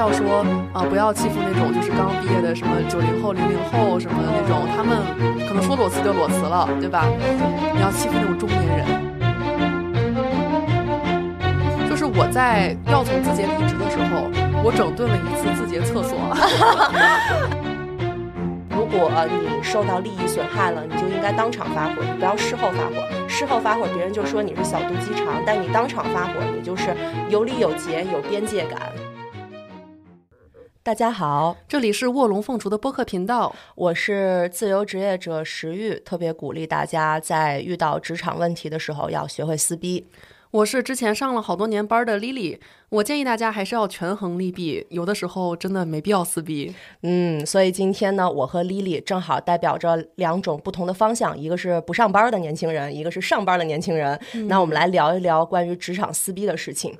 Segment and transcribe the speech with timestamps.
[0.00, 4.96] 笑说啊，不要欺负那种就是刚毕业的什么九零后、零零后什么的那种，他们
[5.46, 7.04] 可能说裸辞就裸辞了，对吧？
[7.74, 8.86] 你要欺负那种中年人。
[11.86, 14.24] 就是我在要从字节离职的时候，
[14.64, 16.16] 我整顿了一次字节厕所。
[18.72, 23.06] 如果你受到利益损害了，你就应该当场发火，你不要事后发火。
[23.28, 26.96] 事后发火，别人就说你是小肚鸡肠；但你当场发火，你就是
[27.28, 28.80] 有理有节、有边界感。
[30.90, 40.04] 大家好，这里是卧龙凤雏的播客频道，我是自由职业者石玉，特别鼓励大家在遇到职场问题的时候要学会撕逼。
[40.50, 42.58] 我是之前上了好多年班的 Lily，
[42.88, 46.74] 我建议大家还是要权衡利弊，有的时候真的没必要撕逼。
[47.02, 54.20] 嗯，所以今天呢，我和 Lily 正好代表着两种不同的方向，一个是不上班的年轻人，一个是上班的年轻人。
[54.48, 56.98] 那我们来聊一聊关于职场撕逼的事情。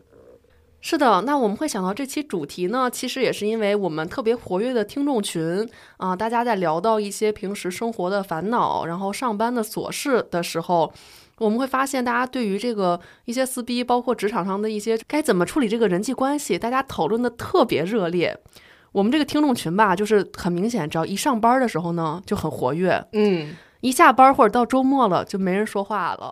[0.80, 10.92] 是的，那我们会想到这期主题呢，其实也是因为我们特别活跃的听众群啊，大家在聊到一些平时生活的烦恼，然后上班的琐事的时候。
[11.38, 18.38] 我们会发现，大家对于这个一些撕逼，包括职场上的一些该怎么处理这个人际关系，大家讨论的特别热烈。
[18.92, 23.02] 我们这个听众群吧，就是很明显，只要一上班的时候呢，就很活跃。
[23.14, 26.30] 嗯，一下班或者到周末了，就没人说话了。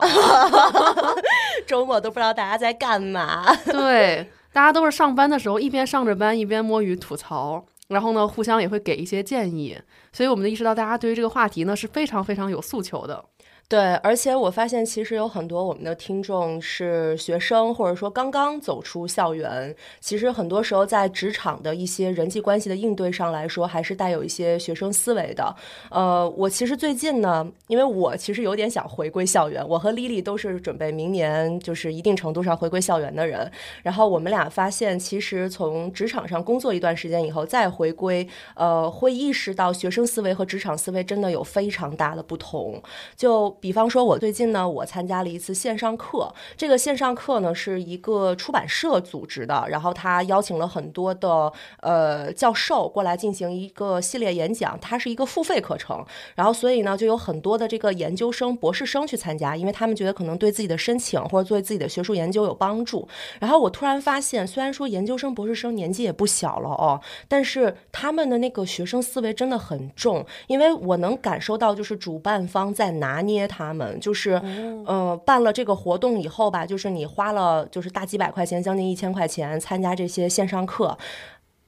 [1.66, 3.46] 周末都不知道大家在干嘛。
[3.64, 9.78] 对，大家都是上班的时候一边上着班，一边摸鱼吐槽，然后呢，互相也会给一些建议。
[10.12, 13.24] 所以我们就意识到，大家对于这个话题呢，是非常非常有诉求的。
[13.70, 19.76] 对，而且我发现其实有很多我们的听众是学生，或者说刚刚走出校园。
[20.00, 25.54] 其实很多时候在职场的一些人际关系的应对上来说，还是带有一些学生思维的。
[25.90, 33.52] 呃，我其实最近呢，因为我其实有点想回归校园，我和 Lily 都是准备明年就是一定程度上回归校园的人。
[33.82, 42.82] 然后我们俩发现，其实从职场上工作一段时间以后再回归，呃，会意识到学生思维和职场思维真的有非常大的不同。
[43.14, 46.32] 就比方说，我最近呢，我参加了一次线上课。
[46.56, 54.78] 这个线上课呢，是一个出版社组织的，然后他邀请了很多的呃教授过来进行一个系列演讲。
[54.80, 56.04] 它是一个付费课程，
[56.36, 63.08] 然后所以呢，就有很多的这个研究生、博士生去参加，因为他们觉得可能对自己的申请或者对自己的学术研究有帮助。
[63.40, 73.47] 然后我突然发现，虽然说研究生、博士生年纪也不小了哦，但是他们的那个学生思维真的很重，因为我能感受到，就是主办方在拿捏。
[73.48, 74.40] 他们就是，
[74.86, 80.96] 呃，办了这个活动以后吧，就是你花了就是大几百块钱，将近一千块钱参加这些线上课。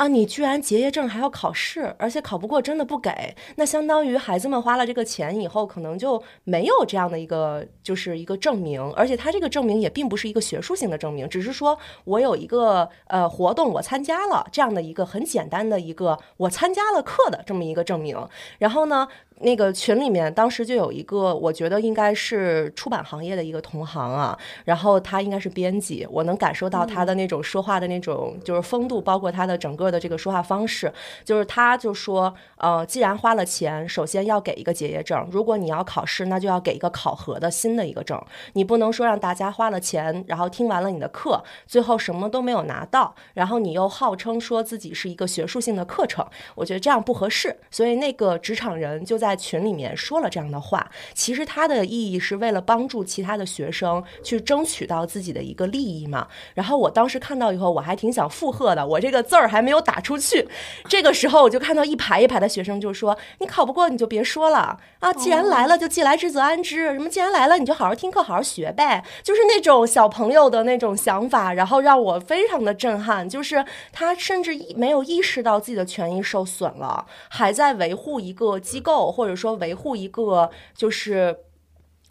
[0.01, 18.17] 啊，你居然结业证还要考试，而且考不过真的不给，那相当于孩子们花了这个钱以后，可能就没有这样的一个就是一个证明，而且他这个证明也并不是一个学术性的证明，只是说我有一个呃活动我参加了这样的一个很简单的一个我参加了课的这么一个证明，
[18.59, 19.07] 然后呢。
[19.43, 30.93] 那个群里面当时就有一个，我觉得应该是出版行业的一个同行啊，然后他应该是编辑，我能感受到他的那种说话的那种就是风度，包括他的整个的这个说话方式，
[31.25, 46.25] 就是他就说，呃，既然花了钱，首先要给一个结业证，如果你要考试，那就要给一个考核的新的一个证，你不能说让大家花了钱，然后听完了你的课，最后什么都没有拿到，然后你又号称说自己是一个学术性的课程，
[46.55, 49.37] 我觉得这样不合适，所以那个职场人就在。
[49.41, 56.29] 群里面说了这样的话，其实它的意义是为了帮助其他的学生去争取到自己的一个利益嘛。
[56.53, 60.49] 然后我当时看到以后，我还挺想附和的，我这个字儿还没有打出去。
[60.89, 73.29] 这个时候我就看到一排一排的学生就说：“你考不过你就别说了啊，既然来了就既来之则安之，什么既然来了你就好好听课好好学呗。”就是那种小朋友的那种想法，然后让我非常的震撼。
[73.29, 79.11] 就是他甚至没有意识到自己的权益受损了，还在维护一个机构。
[79.11, 81.37] 或者说维护一个就是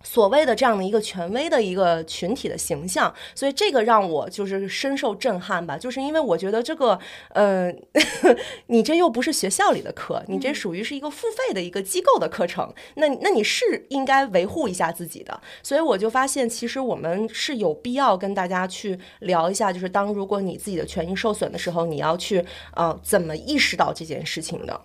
[0.03, 5.77] 所谓的这样的一个权威的一个群体的形象，所以这个让我就是深受震撼吧。
[5.77, 6.97] 就是因为我觉得这个，
[7.29, 7.69] 呃，
[8.67, 15.39] 你这又不是学校里的课，你这属于是一个付费的一个机构的课程，那那你是应该维护一下自己的。
[15.61, 22.45] 所以我就发现，其实我们是有必要跟大家去聊一下，就是当如果你自己的权益受损的时候，你要去
[22.75, 24.81] 呃怎么意识到这件事情的。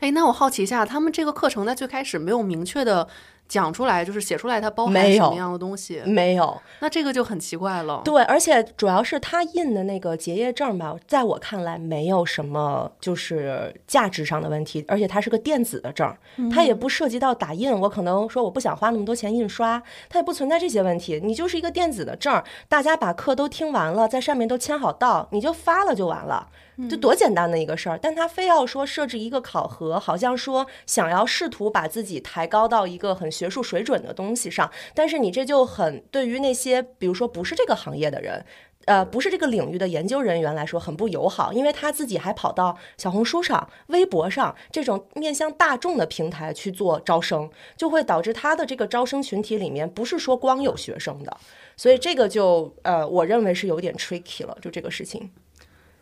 [0.00, 3.08] 哎，那我好奇一下，他们这个课程在最开始没有明确的
[3.48, 6.00] 讲出来，就是写出来它包含什么样的东西。
[6.06, 8.02] 没有，那这个就很奇怪了。
[8.04, 16.12] 对，而且主要是他印的那个结业证吧，在我看来没有什么就是价值上的问题，而且它是个电子的证，
[16.52, 17.70] 它也不涉及到打印。
[17.80, 21.20] 我可能说我不想花那么多钱印刷，它也不存在这些问题。
[21.22, 26.48] 你就是一个电子的证，大家把课都听完了，在上面都签好到，你就发了就完了。
[26.88, 38.44] 就多简单的一个事儿，但他非要说设置一个考核，好像说想要试图把自己抬高到一个很学术水准的东西上，但是你这就很对于那些比如说不是这个行业的人。
[38.86, 47.48] 呃，不是这个领域的研究人员来说很不友好，因为他自己还跑到小红书上、微博上这种面向大众的平台去做招生，
[47.78, 51.34] 就会导致他的这个招生群体里面不是说光有学生的，
[51.78, 55.30] 所以这个就呃，我认为是有点 tricky 了，就这个事情。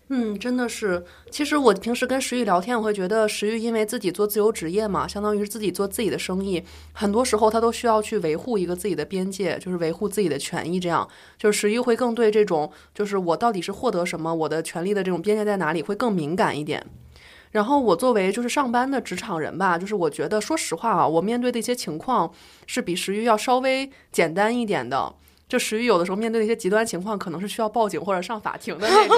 [0.09, 1.03] 嗯，真的是。
[1.31, 6.63] 其实我平时跟石玉聊天，我会觉得石玉因为自己做自由职业嘛，相当于是自己做自己的生意，
[6.93, 10.79] 很多时候他都需要去维护一个自己的边界，就是维护自己的权益。
[10.79, 11.09] 这样，
[11.39, 16.85] 就是石玉会更对这种，就是我到底是获得什么，我的权利的这种边界在哪里，会更敏感一点。
[17.53, 22.31] 然后我作为就是上班的职场人吧，就是我觉得说实话啊，我面对的一些情况
[22.67, 25.15] 是比石玉要稍微简单一点的。
[25.53, 29.17] 就石玉有的时候面对一些极端情况，可能是需要报警或者上法庭的那种。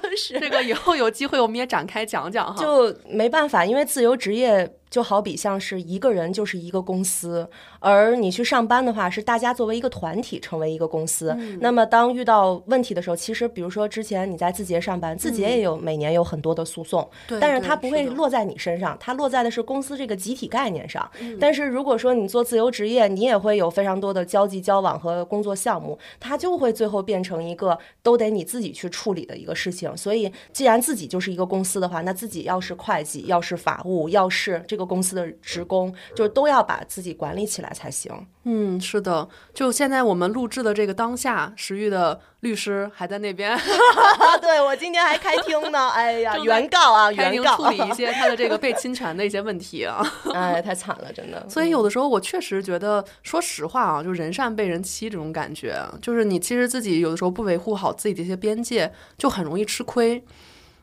[0.14, 2.62] 是这个以后有机会我们也展开讲讲哈。
[2.62, 4.70] 就没办法，因为自由职业。
[4.88, 7.48] 就好比像是一个人就是一个公司，
[7.80, 11.36] 而你去上班的话是大家作为一个团体成为一个公司。
[11.60, 17.06] 那么当遇到问题的时候，其实比如说之前你在字节上班，字节也有每年有很多的诉讼，
[17.40, 21.10] 但是它不会落在你身上，它落在的是公司这个集体概念上。
[21.40, 29.94] 但是如果说你做自由职业，你也会有非常多的交际交往和工作项目，它就会最后变成一个都得你自己去处理的一个事情。
[29.96, 34.75] 所以既然自己就是一个公司的话，那自己要是会计，要是法务，要是这。
[34.76, 38.12] 这个公司的职工就都要把自己管理起来才行。
[38.44, 39.26] 嗯，是的。
[39.54, 43.58] 就现在我们录制的这个当下，石玉的律师还在那边。
[44.42, 45.88] 对我今天还开庭呢。
[45.88, 50.04] 哎呀，原告啊，原告处理一些他的这个被 侵权的一些问题啊。
[50.34, 51.48] 哎，太惨了，真的。
[51.48, 60.22] 所以有的时候我确实觉得，说实话啊，就人善被人欺这种感觉，就是你其实自己有的时候不维护好自己的一些边界，就很容易吃亏。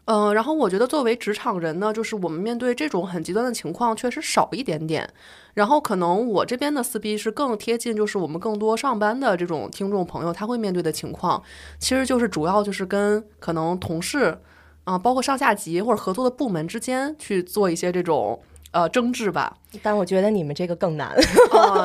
[0.06, 5.10] 嗯，然后我觉得作为职场人呢，就是我们面对这种很极端的情况确实少一点点。
[5.54, 11.42] 然后可能我这边的撕逼是更贴近，就是我们更多上班的这种听众朋友他会面对的情况，
[11.80, 14.38] 其实就是主要就是跟可能同事
[14.84, 18.42] 啊，包括上下级或者合作的部门之间去做一些这种。
[18.74, 21.16] 呃，争执吧，但我觉得你们这个更难，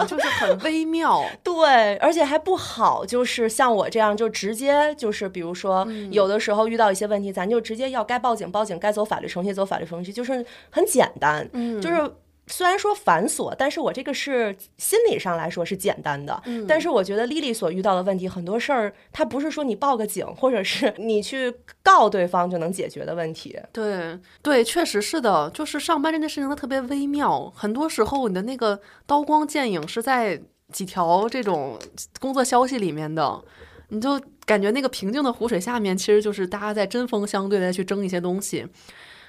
[0.08, 12.10] 就是很微妙， 对，而且还不好，就是像我这样，就直接就是，比如说有的时候遇到一些问题，咱就直接要该报警报警，该走法律程序走法律程序，就是很简单，嗯，就是。
[12.48, 16.42] 虽然说繁琐，但是我这个是心理上来说是简单的。
[16.46, 23.58] 嗯，但是我觉得丽丽所遇到的问题，很多事儿它不是说你报个警，或者是你去告对方就能解决的问题。
[23.72, 30.40] 对对，确实是的，就是上班这件事情它特别微妙，很多时候你的那个刀光剑影是在
[30.72, 31.78] 几条这种
[32.18, 33.42] 工作消息里面的，
[33.88, 38.66] 你就感觉那个平静的湖水下面，其实就是大家在针锋相对的去争一些东西。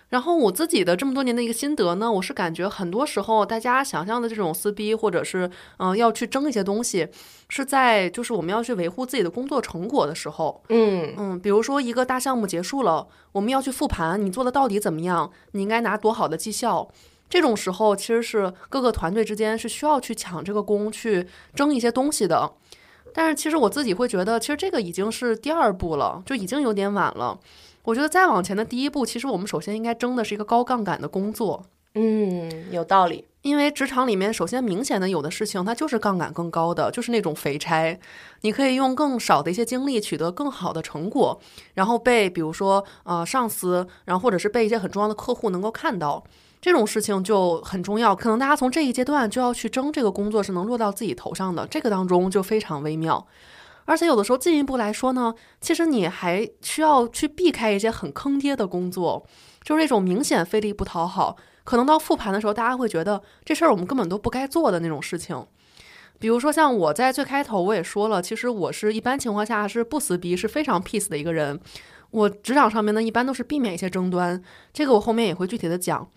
[0.09, 7.07] 然后我自己的这么多年的一个心得呢，我是感觉很多时候大家想象的这种撕逼，或者是嗯要去争一些东西，
[7.47, 15.31] 是在就是我们要去维护自己的工作成果的时候，嗯嗯，比如说一个大项目结束了，我们要去复盘，你做的到底怎么样？
[15.51, 16.89] 你应该拿多好的绩效？
[17.29, 22.51] 这种时候其实是各个团队之间是需要去抢这个功，去争一些东西的。
[23.13, 27.39] 但是其实我自己会觉得，其实这个已经是第二步了，就已经有点晚了。
[27.89, 31.65] 我觉得再往前的第一步，其实我们首先应该争的是一个高杠杆的工作。
[31.95, 33.25] 嗯，有道理。
[33.41, 37.99] 因为职场里面，首先明显的有的事情，它就是杠杆更高的，就是那种肥差。
[38.41, 41.39] 你可以用更少的一些精力取得更好的成果，
[41.73, 46.23] 然后被比如说呃上司，然后或者是被一些很重要的客户能够看到，
[46.61, 48.15] 这种事情就很重要。
[48.15, 53.25] 可能大家从这一阶段就要去争这个工作是能落到自己头上的，这个当中就非常微妙。
[53.89, 59.25] 而且有的时候进一步来说呢，其实你还需要去避开一些很坑爹的工作，
[59.63, 65.43] 就是那种明显费力不讨好，可能到复盘的时候，大家会觉得这事儿我们根本都不该做的那种事情。
[66.19, 71.59] 比如说像我在最开头我也说了，其实我是一般情况下是不撕逼，是非常 peace 的一个人。
[72.11, 74.39] 我职场上面呢，一般都是避免一些争端，
[74.71, 76.07] 这个我后面也会具体的讲。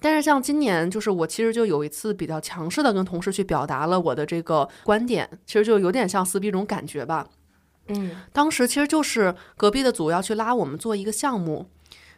[0.00, 7.26] 但是像今年，就是我其实就有一次比较强势的跟同事去表达了我的这个观点，其实就有点像撕逼这种感觉吧。
[7.88, 11.70] 嗯，当时其实就是隔壁的组要去拉我们做一个项目，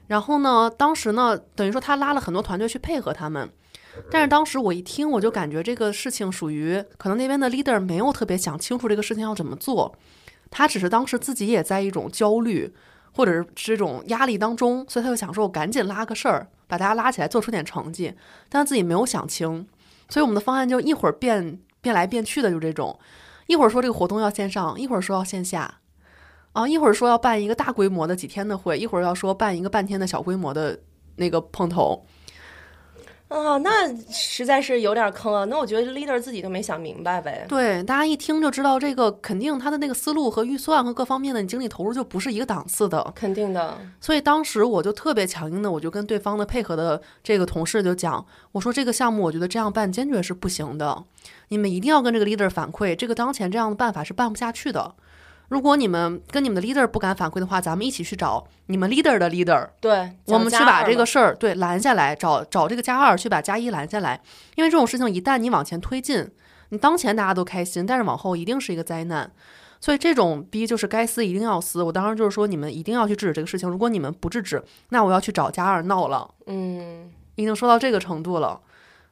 [0.06, 3.48] 然后呢，当时呢，等于说他拉了很多团队去配合他们，
[4.10, 9.94] 但是当时我一听，我就感觉这个事情属于可能那边的 leader 没有特别想清楚这个事情要怎么做，
[10.50, 12.74] 他只是当时自己也在一种焦虑
[13.12, 18.14] 或者是这种压力当中，所以他就想说，我赶紧拉个事儿，把大家拉起来，做出点成绩。
[18.48, 19.66] 但自己没有想清，
[20.08, 22.96] 所以我们的方案就一会儿变变来变去的，就这种，
[23.48, 25.80] 一会儿说这个活动要线上，一会儿说要线下，
[26.52, 30.78] 啊，一会儿说要办一个大规模的几天的会，一会儿要说办一个半天的小规模的
[31.16, 32.04] 那个碰头。
[33.28, 35.44] 啊，那实在是有点坑啊！
[35.44, 37.44] 那我觉得 leader 自己都没想明白呗。
[37.46, 43.12] 对，大家一听就知道，这个肯定他的那个思路和预算和各方面的精力投入就不是一个档次的。
[43.14, 43.76] 肯定的。
[44.00, 51.04] 所以当时我就特别强硬的，我就跟对方的配合的这个同事就讲，我说这个项目我觉得这样办坚决是不行的，
[51.48, 54.94] 你们一定要跟这个 leader 反馈，这个当前这样的办法是办不下去的。
[55.48, 64.20] 如果你们跟你们的 leader 不敢反馈的话，咱们一起去找你们 leader 的 leader，对，我们去把这个事儿对拦下来，找找这个加二去把加一拦下来。
[64.56, 66.30] 因为这种事情一旦你往前推进，
[66.68, 69.30] 你当前大家都开心，但是往后一定是一个灾难。
[69.80, 71.82] 所以这种逼就是该撕一定要撕。
[71.82, 73.68] 我当时就是说，你们一定要去制止这个事情。
[73.70, 76.28] 如果你们不制止，那我要去找加二闹了。
[76.46, 78.60] 嗯，已经说到这个程度了。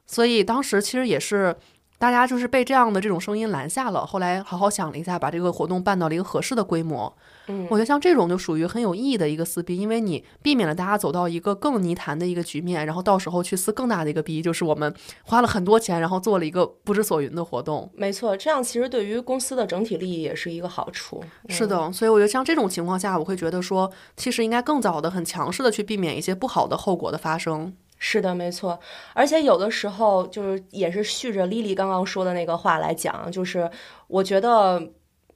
[0.05, 1.55] 所以当时其实也是。
[1.99, 7.11] 大家就是被这样的这种声音拦下了，后来好好想了一下，把这个活动办到了一个合适的规模。
[7.47, 17.89] 嗯，我觉得像这种就属于很有意义的一个撕逼，因为你避免了大家走到一个更泥潭的一个局面，然后到时候去撕更大的一个逼，就是我们花了很多钱，然后做了一个不知所云的活动。
[17.95, 21.23] 没错，这样其实对于公司的整体利益也是一个好处。
[21.49, 27.73] 是的，所以我觉得像这种情况下，我会觉得说，其实应该更早的、很强势的去避免一些不好的后果的发生。
[27.97, 28.79] 是的，没错，
[29.13, 33.69] 而且有的时候就是也是续着丽丽刚刚说的那个话来讲，就是
[34.07, 34.91] 我觉得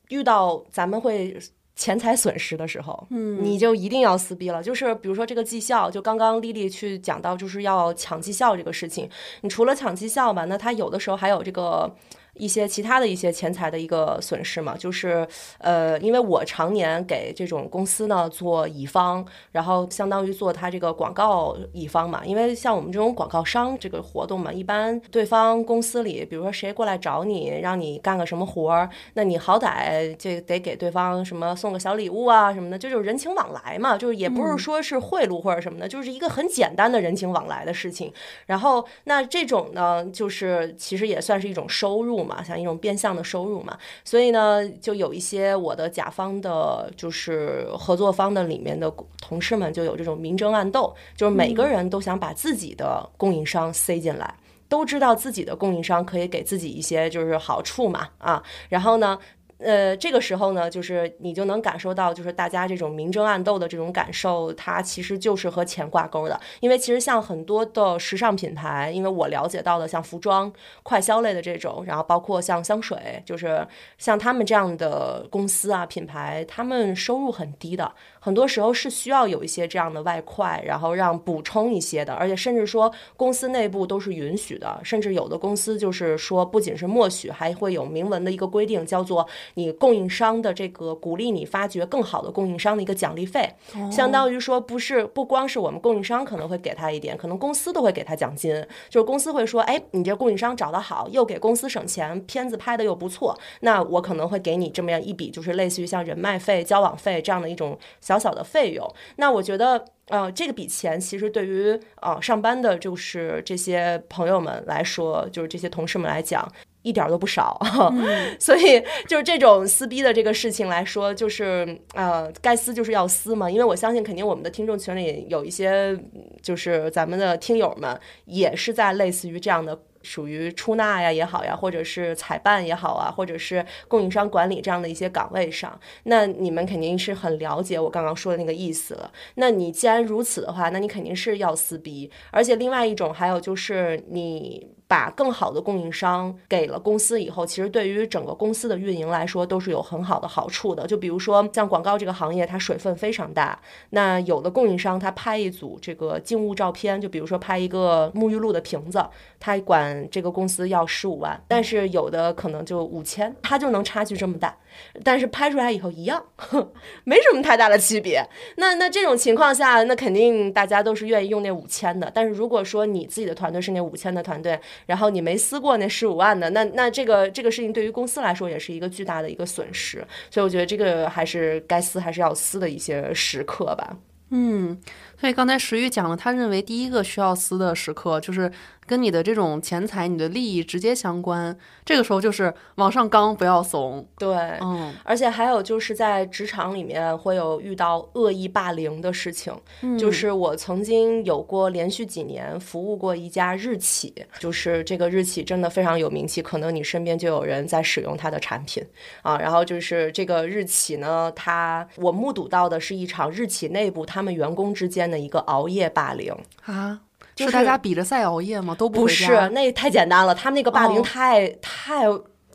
[0.09, 1.37] 遇到咱们会
[1.75, 4.61] 钱财损失的时候，嗯，你就一定要撕逼了。
[4.61, 9.09] 就是比如说这个绩效，就刚刚丽丽去讲到，就是要抢绩效这个事情，
[9.41, 11.95] 你除了抢绩效吧，那他有的时候还有这个。
[12.35, 22.23] 一些其他的一些钱财的一个损失嘛，就是呃，因为我常年给这种公司呢做乙方，然后相当于做他这个广告乙方嘛。
[22.25, 38.11] 因为像我们这种广告商这个活动嘛，一般对方公司里，比如说谁过来找你，让你干个什么活儿，那你好歹这得给对方什么送个小礼物啊什么的，这就是人情往来嘛，就是也不是说是贿赂或者什么的，就是一个很简单的人情往来的事情。
[38.45, 42.20] 然后那这种呢，就是其实也算是一种收入。
[42.23, 54.33] 嘛，像一种变相的收入嘛，所以呢，就有一些我的甲方的，就是合作方的里面的同事们，就有这种明争暗斗，就是每个人都想把自己的供应商塞进来，
[54.67, 59.17] 都知道自己的供应商可以给自己一些就是好处嘛，啊，然后呢。
[59.63, 66.39] 呃，这个时候呢，就是你就能感受到，就是大家这种明争暗斗的这种感受，它其实就是和钱挂钩的。
[66.59, 70.51] 因为其实像很多的时尚品牌，因为我了解到的，像服装、
[70.83, 73.65] 快销类的这种，然后包括像香水，就是
[73.97, 77.91] 像他们这样的公司啊、品牌，他们收入很低的，
[78.23, 89.27] 很多时候是需要有一些这样的外快，然后让补充一些的，而且甚至说公司内部都是允许的，甚至有的公司就是说，不仅是默许，还会有明文的一个规定，叫做。
[89.55, 93.49] 你供应商的这个鼓励你发掘更好的供应商的一个奖励费，
[93.91, 98.53] 相当于说不是不光是我们供应商可能会给他一点，可能公司都会给他奖金。
[98.87, 107.77] 就是公司会说，哎，你这供应商找得好，又给公司省钱，片子拍的又不错，那我可能会给你这么样一笔，就是类似于像人脉费、交往费这样的一种
[108.11, 108.85] 小小的费用。
[109.15, 116.51] 那我觉得，呃，这个笔钱其实对于呃上班的，就是这些朋友们来说，就是这些同事们来讲。
[116.83, 117.59] 一点都不少，
[118.41, 123.47] 所以就是这种撕逼的这个事情来说，就是呃，该撕就是要撕嘛。
[123.47, 125.95] 因为我相信，肯定我们的听众群里有一些，
[126.41, 129.79] 就是咱们的听友们，也是在类似于这样的。
[130.03, 139.11] 属于出纳呀也好呀，或者是采办也好啊，或者是供应商管理这样的一些岗位上，那你们肯定是很了解我刚刚说的那个意思了。
[139.35, 142.11] 那你既然如此的话，那你肯定是要撕逼。
[142.31, 150.85] 而且另外一种还有就是你把更好的供应商给了公司以后，其实对于整个公司的运营来说都是有很好的好处的。
[150.85, 153.57] 就比如说像广告这个行业，它水分非常大，
[153.91, 159.01] 那有的供应商他拍一组这个静物照片，就比如说拍一个沐浴露的瓶子，
[159.39, 159.81] 他管。
[160.11, 164.57] 这个公司要十五万，但是有的可能就五千，他就能差距这么大。
[165.03, 166.23] 但是拍出来以后一样，
[167.03, 168.25] 没什么太大的区别。
[168.57, 172.11] 那那这种情况下，那肯定大家都是愿意用那五千的。
[172.13, 180.05] 但是如果说你自己的团队是那五千的团队，然后你没撕过那十五万的，那那这个这个事情对于公司来说也是一个巨大的一个损失。
[180.29, 183.97] 所以我觉得这个还是该撕还是要撕的一些时刻吧。
[184.33, 184.79] 嗯，
[185.21, 188.51] 所以刚才石玉讲了，他认为第一个需要撕的时刻就是
[188.87, 191.55] 跟你的这种钱财、你的利益直接相关。
[191.85, 194.03] 这个时候就是往上刚，不要怂。
[194.17, 208.83] 对，嗯，而且还有就是在职场里面会有遇到恶意霸凌的事情，嗯就是我曾经有过连续几年服务过一家日企，就是这个日企真的非常有名气，可能你身边就有人在使用它的产品
[209.21, 209.37] 啊。
[209.37, 216.33] 然后就是这个日企呢，它我目睹到的是一场日企内部他们员工之间的一个熬夜霸凌。
[216.65, 216.99] 啊，
[217.35, 218.73] 就是大家比着赛熬夜吗？
[218.73, 222.05] 都不回家是，那太简单了，他们那个霸凌哦太、太。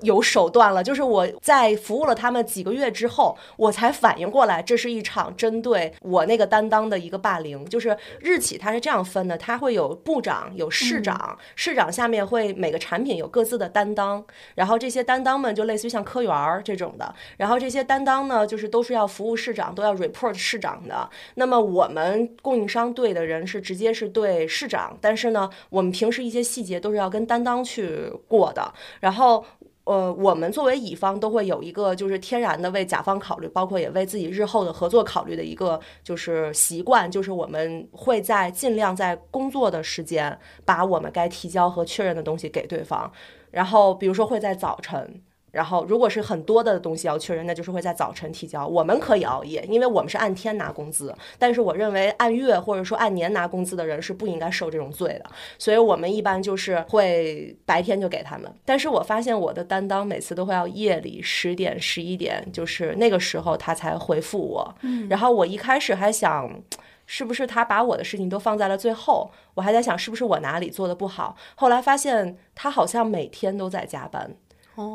[0.02, 7.64] 有手段了，就是我在服务了他们几个月之后，我才反应过来，这是一场针对我那个担当的一个霸凌。
[7.66, 14.24] 就是日企它是这样分的，它会有部长、有市长，市长下面会每个产品有各自的担当，
[14.54, 21.08] 然后这些担当们就类似于像科员儿这种的，然后这些担当呢，就是都是要服务市长，都要 report 市长的。
[21.36, 28.72] 那么我们供应商对的人是直接是对市长，但是呢，我们平时一些细节都是要跟担当去过的。
[29.00, 29.44] 然后，
[29.86, 43.10] 呃，我们作为乙方都会有一个就是天然的为甲方考虑，包括也为自己日后的合作考虑的一个就是习惯，就是我们会在尽量在工作的时间把我们该提交和确认的东西给对方。
[43.52, 45.22] 然后，比如说会在早晨。
[45.52, 48.66] 然后，如果是很多的东西要确认，那就是会在早晨提交。
[48.66, 51.14] 我们可以熬夜，因为我们是按天拿工资。
[51.38, 55.30] 但是我认为按月或者说按年拿工资的人是不应该受这种罪的。
[55.58, 58.52] 所以我们一般就是会白天就给他们。
[58.64, 64.74] 但是我发现我的担当每次都会要夜里十点、十一点，就是那个时候他才回复我。
[65.08, 66.50] 然后我一开始还想。
[67.08, 69.30] 是不是他把我的事情都放在了最后？
[69.54, 71.36] 我还在想是不是我哪里做的不好。
[71.54, 74.34] 后来发现他好像每天都在加班，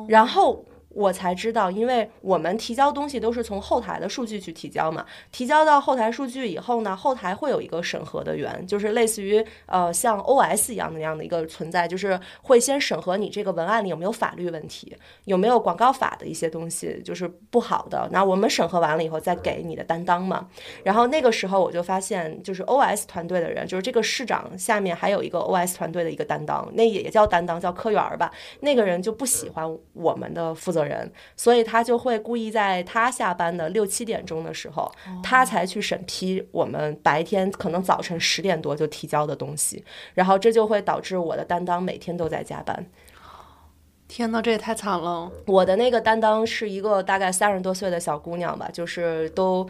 [0.07, 14.95] 然后我才知道，因为我们提交东西都是从后台的数据去提交嘛，提交到后台数据以后呢，后台会有一个审核的员，就是类似于呃像 OS 一样的那样的一个存在，就是会先审核你这个文案里有没有法律问题，
[15.25, 18.10] 有没有广告法的一些东西就是不好的。
[18.12, 20.48] 那我们审核完了以后再给你的担当嘛。
[20.83, 28.31] 然后那个时候我就发现，就是 OS 团队的人，就是这个市长下面还有一个 OS 团队的一个担当，那也叫担当，叫科员儿吧。
[28.60, 34.91] 那个人就不喜欢我们的负责人，所以他就会故意在他下班的六七点钟的时候，
[35.23, 42.86] 他才去审批我们白天可能早晨十点多就提交的东西，然后这就会导致我的担当每天都在加班。
[44.08, 45.32] 天呐，这也太惨了。
[45.47, 49.67] 我的那个担当是一个大概三十多岁的小姑娘吧，就是都，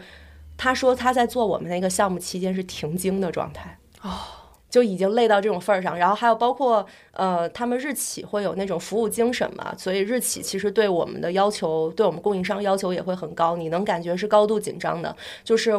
[0.56, 3.78] 她说她在做我们那个项目期间是停经的状态。
[4.02, 4.41] 哦。
[4.72, 15.72] 就已经累到这种份儿上，然后还有包括呃，他们日企会有那种服务精神嘛，所以日企其实对我们的要求，对我们供应商要求也会很高，你能感觉是高度紧张的，就是。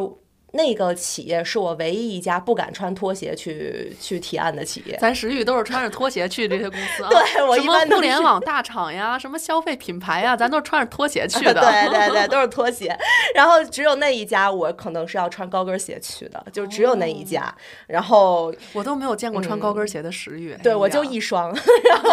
[0.54, 4.96] 那个企业是我唯一一家不敢穿拖鞋去去提案的企业。
[5.00, 11.54] 咱石宇都是穿着拖鞋去这些公司啊， 对我一般互联网大厂呀， 什么消费品牌呀，咱都是穿着拖鞋去的。
[11.60, 12.96] 对对对，都是拖鞋。
[13.34, 17.52] 然后只有那一家，我可能是要穿高跟鞋去的，就只有那一家。
[17.88, 20.52] 然后我都没有见过穿高跟鞋的石宇。
[20.52, 21.52] 嗯对我就一双，
[21.88, 22.10] 然后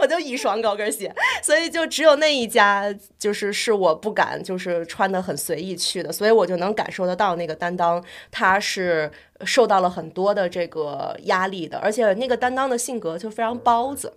[0.00, 9.10] 我就一双高跟鞋，所以就只有那一家，就是是我不敢就是穿的很随意去的，所以我就能感受得到那个担当他是
[9.44, 14.12] 受到了很多的这个压力的，而且那个担当的性格就非常包子，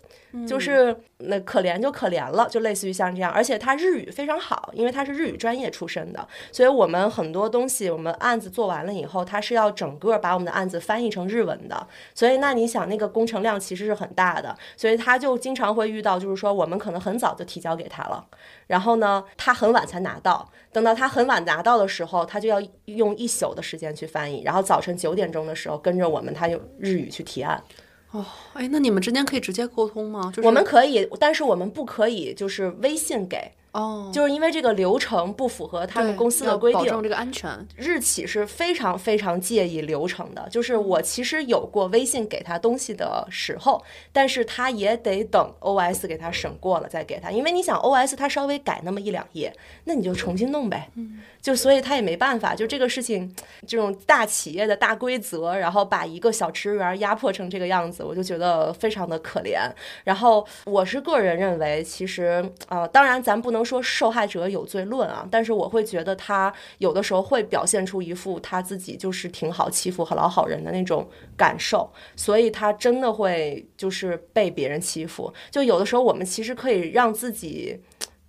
[0.48, 18.26] 就是那可怜就可怜了，就类似于像这样，而且他日语非常好，因为他是日语专业出身的，所以我们很多东西我们案子做完了以后，他是要整个把我们的案子翻译成日文的，所以那你想那个工程量其实是很大的，所以他就经常会遇到，就是说我们可能很早就提交给他了，
[18.67, 27.63] 然后呢他很晚才拿到，等到他很晚拿到的时候，他就要用一宿的时间去翻译，然后早晨九点钟的时候跟着我们他用日语去提案。
[28.12, 30.32] 哦哎，那你们之间可以直接沟通吗？
[30.34, 36.80] 就是我们可以，但是我们不可以就是微信给，哦，就是因为这个流程不符合他们公司的规定。
[36.80, 37.68] 保证这个安全。
[37.76, 43.84] 日企是非常非常介意流程的，就是我其实有过微信给他东西的时候，
[44.14, 53.36] 但是他也得等 OS 给他审过了再给他，因为你想 OS 他稍微改那么一两页，那你就重新弄呗，嗯就所以他也没办法，就这个事情，
[53.68, 59.60] 这种大企业的大规则，然后把一个小职员压迫成这个样子，我就觉得非常的可怜。
[60.04, 75.34] 然后我是个人认为，其实呃，当然咱不能说受害者有罪论啊，但是我会觉得他有的时候会表现出一副他自己就是挺好欺负和老好人的那种感受，所以他真的会就是被别人欺负。
[75.49, 77.82] 就有的时候我们其实可以让自己。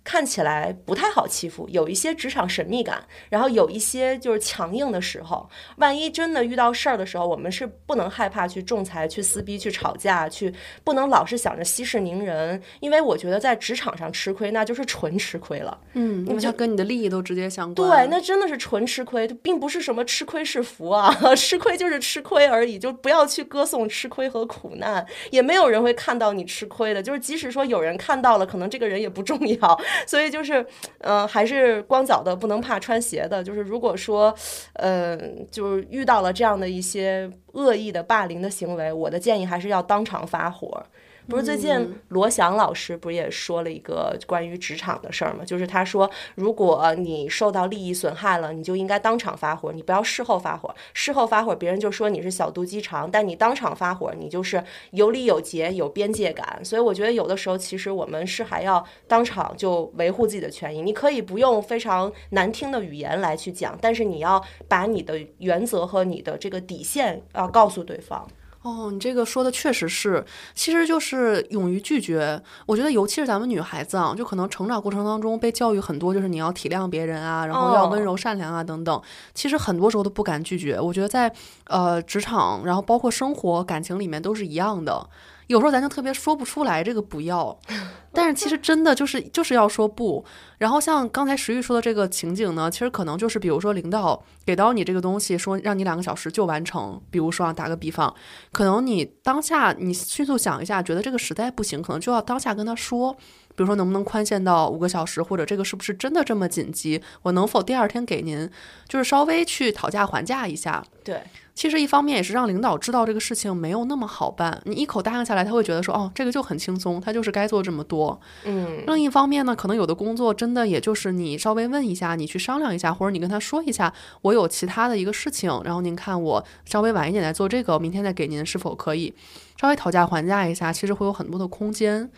[0.07, 5.49] 看起来不太好欺负，有一些职场神秘感，然后有一些就是强硬的时候。
[5.79, 10.53] 万一真的遇到事儿的时候，我们是不能害怕去仲裁、去撕逼、去吵架、去
[10.85, 15.77] 不能老是想着息事宁人，因为我觉得在职场上吃亏那就是纯吃亏了。
[15.95, 17.89] 嗯，因为它跟你的利益都直接相关。
[17.89, 27.03] 对，那真的是纯吃亏，并不是什么吃亏是福啊， 吃亏就是吃亏而已，就不要去歌颂吃亏和苦难，也没有人会看到你吃亏的。
[27.03, 29.81] 就是即使说有人看到了，可能这个人也不重要。
[30.05, 30.65] 所以就是，
[30.99, 33.43] 嗯，还是光脚的不能怕穿鞋的。
[33.43, 34.33] 就是如果说，
[34.73, 40.83] 嗯，就是遇到了这样的一些恶意的霸凌的行为，我的建议还是要当场发火。
[41.27, 45.43] 不是最近罗翔老师不是也说了一个关于职场的事儿吗？
[45.45, 50.73] 就是他说，如果你受到利益损害了，你就应该当场发火，你不要事后发火。
[50.93, 56.63] 事后发火，别人就说你是小肚鸡肠；但你当场发火，你就是有理有节、有边界感。
[56.63, 60.81] 所以我觉得有的时候，其实我们是还要当场就维护自己的权益。
[60.81, 68.25] 你可以不用非常难听的语言来去讲，但是你要把你的原则和你的这个底线要告诉对方。
[68.67, 72.41] 哦，你这个说的确实是，其实就是勇于拒绝。
[72.65, 79.01] 我觉得，尤其是咱们女孩子啊，就可能成长过程当中被教育很多，就是你要体谅别人啊，然后要温柔善良啊等等。
[79.33, 80.77] 其实很多时候都不敢拒绝。
[80.77, 81.33] 我觉得在
[81.67, 85.09] 呃职场，然后包括生活、感情里面都是一样的。
[85.47, 87.57] 有时候咱就特别说不出来这个不要，
[88.13, 90.23] 但是其实真的就是就是要说不。
[90.57, 97.01] 然后像刚才石玉说的这个情景呢，其实可能就是比如说领导给到你这个东西，说让你两个小时就完成。
[97.09, 98.13] 比如说啊，打个比方，
[98.51, 103.15] 可能你当下你迅速想一下，觉得这个实在不行，可能就要当下跟他说，
[103.57, 108.47] 比如说能不能宽限到五个小时，或者这个是不是真的这么紧急，我能否第二天给您，
[108.87, 110.83] 就是稍微去讨价还价一下。
[111.03, 111.21] 对。
[111.55, 118.21] 其实一方面也是让领导知道这个事情没有那么好办，你一口答应下来，他会觉得说，哦，这个就很轻松，他就是该做这么多。
[118.43, 118.83] 嗯。
[118.85, 123.91] 另一方面呢，可能有的工作真的也就是你稍微问一下，你去商量一下，或者你跟他说一下，
[124.21, 129.15] 我有其他的一个事情，然后您看我稍微晚一点来做这个，明天再给您，是否可以？
[129.59, 132.11] 稍微讨价还价一下，其实会有很多的空间。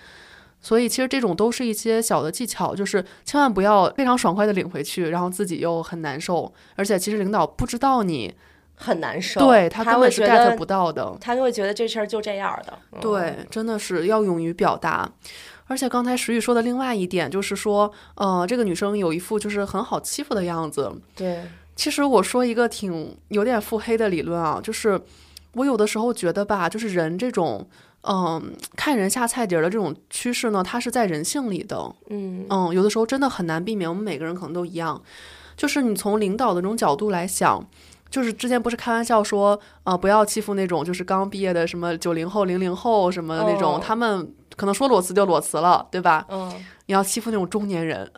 [0.62, 8.34] 所以其实这种都是一些小的技巧，就是千万不要非常爽快的领回去，然后自己又很难受，而且其实领导不知道你。
[8.82, 12.80] 很难受，对他根本是 get 不到的，他就会觉得这事儿就这样的。
[13.02, 15.12] 对，真的是要勇于表达。
[15.68, 20.90] 而且刚才石宇说的另外一点就是说，呃，这个女生有一副就是很好欺负的样子。
[21.14, 21.44] 对，
[21.76, 24.98] 其实我说一个挺有点腹黑的理论啊，就是
[25.56, 27.68] 我有的时候觉得吧，就是人这种，
[28.04, 31.78] 嗯，看人下菜碟的这种趋势呢，它是在人性里的。
[32.10, 35.02] 嗯嗯，有的时候真的很难避免，我们每个人可能都一样。
[35.58, 37.66] 就是你从领导的这种角度来想。
[38.10, 46.26] 就是之前不是开玩笑说，呃，不要欺负那种就是刚毕业的什么九零后、零零后什么的那种，他们可能说裸辞就裸辞了，对吧？
[46.28, 46.52] 嗯，
[46.88, 48.10] 你要欺负那种中年人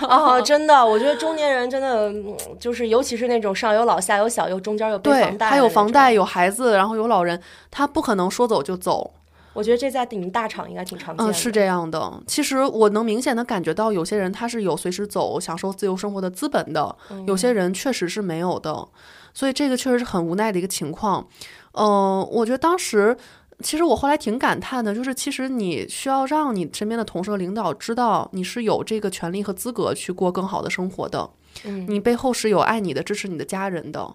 [0.00, 0.40] 啊！
[0.42, 2.12] 真的，我觉得中年人真的
[2.58, 9.12] 就是，尤其是那种上有老下有小又中间有背房贷，还有房贷有孩子，然后有老人，他不可能说走就走。
[9.56, 11.26] 我觉得这在你们大厂应该挺常见。
[11.26, 12.22] 嗯，是这样的。
[12.26, 16.94] 其实我能明显的感觉到，有些人他是有随时走、享受自由生活的资本的，
[17.26, 18.86] 有些人确实是没有的。
[19.34, 21.26] 所以这个确实是很无奈的一个情况，
[21.72, 23.14] 嗯，我觉得当时
[23.62, 31.28] 其实我后来挺感叹的，就是其实你需要让你身边的同事和领导知道你是有这个权利和资格去过更好的生活的，
[31.64, 34.14] 嗯，你背后是有爱你的、支持你的家人的，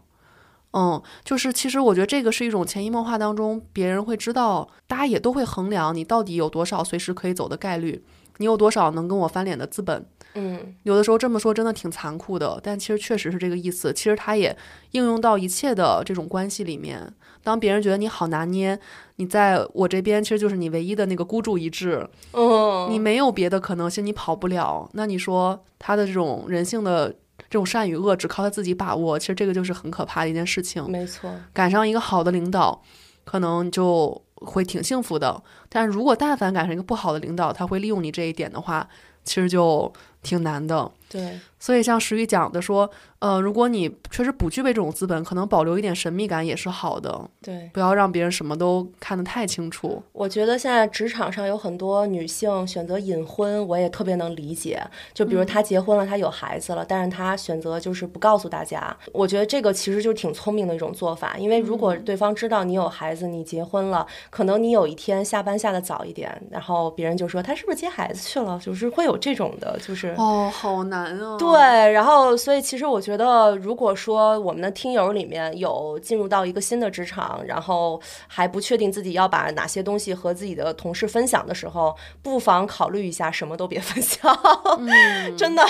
[0.73, 8.03] 嗯，就是其实我觉得这个是一种潜移默化当中，别人会知道，大家也都会衡量你到底有多少随时可以走的概率，
[8.37, 10.05] 你有多少能跟我翻脸的资本。
[10.33, 13.91] 嗯，有的时候这么说真的挺残酷的，但其实确实是这个意思。
[13.91, 14.55] 其实它也
[14.91, 17.13] 应用到一切的这种关系里面。
[17.43, 18.79] 当别人觉得你好拿捏，
[19.17, 22.07] 你在我这边其实就是你唯一的那个孤注一掷。
[22.31, 24.89] 嗯，你没有别的可能性，你跑不了。
[24.93, 27.13] 那你说他的这种人性的
[27.49, 30.89] 这种善与恶，只靠他自己把握，其实这个就是很可怕的一件事情。
[30.89, 32.81] 没错，赶上一个好的领导，
[33.23, 35.41] 可能就会挺幸福的。
[35.69, 38.87] 但如果但凡赶上一个不好的领导，他会利用你这一点的话，
[39.23, 39.91] 其实就。
[40.23, 42.89] 挺难的，对，所以像石宇讲的说。
[43.21, 47.29] 呃，如果你确实不具备这种资本，可能保留一点神秘感也是好的。
[47.39, 50.01] 对，不要让别人什么都看得太清楚。
[50.11, 54.81] 我觉得现在职场上有很多女性选择隐婚，我也特别能理解。
[55.13, 58.97] 就比如她结婚了，她有孩子了，但是她选择就是不告诉大家。
[59.13, 71.00] 我觉得这个其实就挺聪明的一种做法，因为如果对方知道你有孩子，你结婚了，可能你有一天下班下的早一点，然后别人就说他是不是接孩子去了，就是会有这种的，就是哦，好难
[71.37, 84.31] 对，然后所以其实我觉得，如果说我们的听友里面有进入到一个新的职场，然后还不确定自己要把哪些东西和自己的同事分享的时候，不妨考虑一下，什么都别分享。
[84.79, 85.63] 嗯，真的，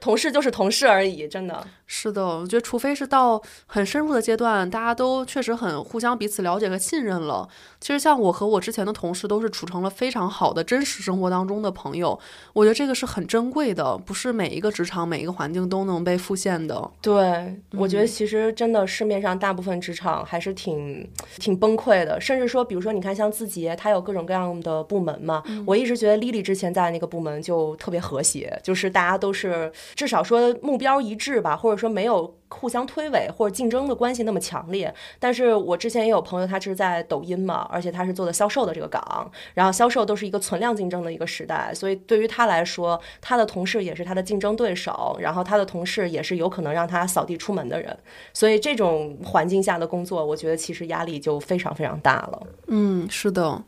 [0.00, 1.66] 同事就是同事而已，真的。
[1.86, 7.46] 是的，我觉得除非是到很深入的阶段，大家都确实很互相彼此了解和信任了。
[7.80, 12.18] 其实像我和我之前的同事都是处成了非常好的真实生活当中的朋友，
[12.54, 16.90] 我觉得这个是很珍贵的，不是每一个职场、每一个环境都能被复现的。
[17.02, 32.34] 对，我觉得其实真的市面上大部分职场还是挺挺崩溃的，甚至说，比如说你看像字节，它有各种各样的部门嘛，我一直觉得 Lily 之前在那个部门就特别和谐，就是大家都是至少说目标一致吧，或者说没有。
[32.52, 47.96] 互相推诿或者竞争的关系那么强烈，但是我之前也有朋友，他是在抖音嘛，而且他是做的销售的这个岗，然后销售都是一个存量竞争的一个时代，所以对于他来说，他的同事也是他的竞争对手，然后他的同事也是有可能让他扫地出门的人，
[48.32, 52.42] 所以这种环境下的工作，我觉得其实压力就非常非常大了。
[52.68, 53.62] 嗯，是的，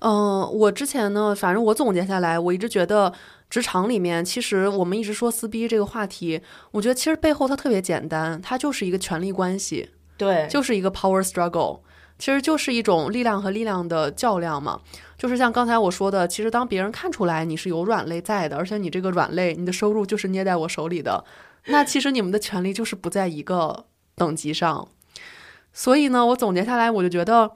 [0.00, 3.12] 嗯，我之前呢，反正我总结下来，我一直觉得。
[3.54, 6.40] 职场里面，其实我们一直说撕逼这个话题，
[6.72, 11.78] 我觉得其实背后它特别简单，它就是一个权力关系，对，就是一个 power struggle，
[12.18, 14.80] 其实就是一种力量和力量的较量嘛。
[15.16, 21.24] 就是像刚才我说的，其实当别人看出来你是有软肋在的，而且你这个软肋，你的收入就是捏在我手里的，
[21.66, 23.84] 那其实你们的权利就是不在一个
[24.16, 24.88] 等级上。
[25.72, 27.52] 所以呢，我总结下来，我就觉得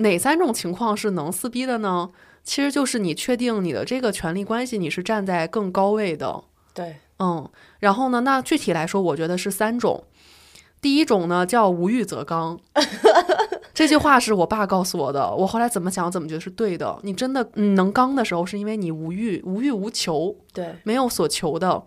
[0.00, 2.10] 哪三种情况是能撕逼的呢？
[2.42, 6.42] 其实就是你确定你的这个权利关系，你是站在更高位的。
[6.74, 10.04] 对，嗯，然后呢，那具体来说，我觉得是三种。
[10.80, 12.58] 第一种呢叫无欲则刚，
[13.74, 15.34] 这句话是我爸告诉我的。
[15.34, 16.98] 我后来怎么想，怎么觉得是对的。
[17.02, 21.84] 你真的能刚的时候，是因为你无欲，无欲无求，对，没有所求的。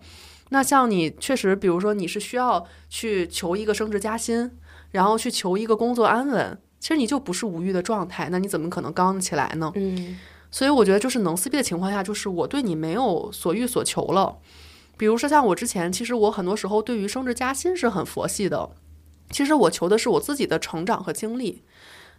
[0.50, 4.52] 那像你确实，比如说你是需要去求一个升职加薪，
[4.92, 9.72] 然后去求一个工作安稳，其实你就不是无欲的状态，那你怎么可能刚起来呢？
[9.74, 10.18] 嗯。
[10.50, 14.36] 所以我觉得，就是能撕逼的情况下，就是我对你没有所欲所求了。
[14.98, 18.68] 比如说，像我之前，其实我很多时候对于升职加薪是很佛系的。
[19.30, 21.62] 其实我求的是我自己的成长和经历。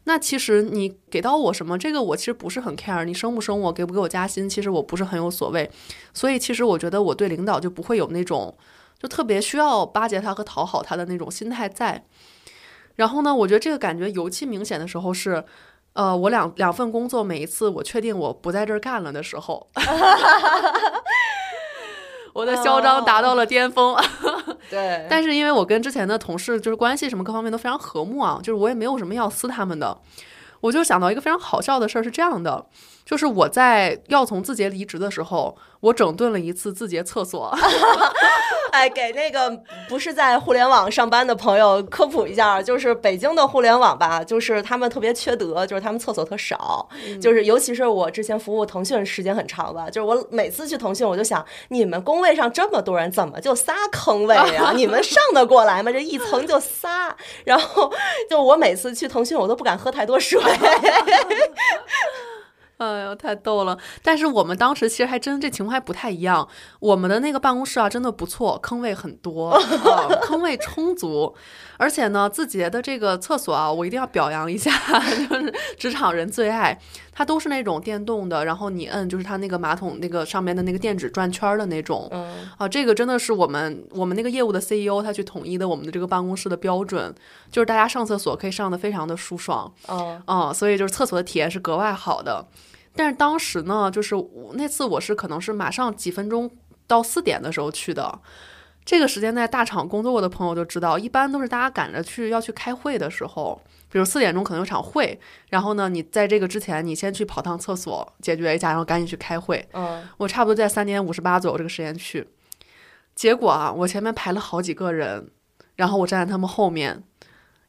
[0.06, 3.06] 那其实你给到我什么，这个我其实不是很 care。
[3.06, 5.70] 你升不升我，给不给我加薪，其实我不是很有所谓。
[6.12, 8.58] 所以其实我觉得我对领导就不会有那种
[8.98, 12.04] 就特别需要巴结他和讨好他的那种心态在。
[12.96, 15.44] 然后呢，我觉得这个感觉尤其明显的时候是。
[15.94, 19.66] 呃，我两两份工作，每一次我确定我不在这儿干了的时候
[22.36, 23.96] 我的嚣张达到了巅峰。
[24.70, 29.98] 对，但是因为我跟之前的同事就是关系什么各方面都非常和睦啊，就是我也没有什么要撕他们的。
[30.60, 32.66] 我就想到一个非常好笑的事儿，是这样的，
[33.06, 37.56] 就是我在要从字节离职的时候，我整顿了一次字节厕所。
[38.72, 39.50] 哎，给那个
[39.88, 46.90] 不是在互联网上班的朋友科普一下，就是北京的互联网吧，就是他们特别缺德，就是他们厕所特少，
[47.22, 54.74] 就是尤其是我之前服务腾讯时间很长吧，就是我每次去腾讯，我就想，你们工位上这么多人，怎么就仨坑位啊？
[54.76, 55.90] 你们上得过来吗？
[55.90, 57.16] 这一层就仨，
[57.46, 57.90] 然后
[58.30, 60.42] 就我每次去腾讯，我都不敢喝太多水。
[63.26, 63.78] 太逗了！
[64.04, 66.48] 但是我们当时其实还真这情况还不太一样。
[66.80, 69.60] 我们的那个办公室啊，真的不错，坑位很多，
[70.22, 71.34] 坑位充足。
[71.78, 74.72] 而且呢，字节的这个厕所啊，我一定要表扬一下，
[75.30, 76.80] 就是职场人最爱。
[77.18, 82.10] 它都是那种电动的，然后你摁，就是它那个马桶那个上面的那个电纸转圈的那种。
[82.12, 87.16] 嗯啊，这个真的是我们我们那个业务的 CEO 他去统一的我们的这个办公室的标准，
[87.50, 89.72] 就是大家上厕所可以上的非常的舒爽。
[89.88, 92.46] 嗯啊，所以就是厕所的体验是格外好的。
[92.96, 94.16] 但是当时呢，就是
[94.54, 96.50] 那次我是可能是马上几分钟
[96.88, 98.20] 到四点的时候去的，
[98.86, 103.60] 这个时间在大厂工作过的朋友就知道，一般都是大家赶着去要去开会的时候，
[103.92, 109.68] 比如四点钟可能有场会，然后呢，你在这个之前你先去跑趟厕所解决一下，然后赶紧去开会。
[109.74, 112.28] 嗯，我差不多在三点五十八左右这个时间去，
[113.14, 115.30] 结果啊，我前面排了好几个人，
[115.76, 117.04] 然后我站在他们后面，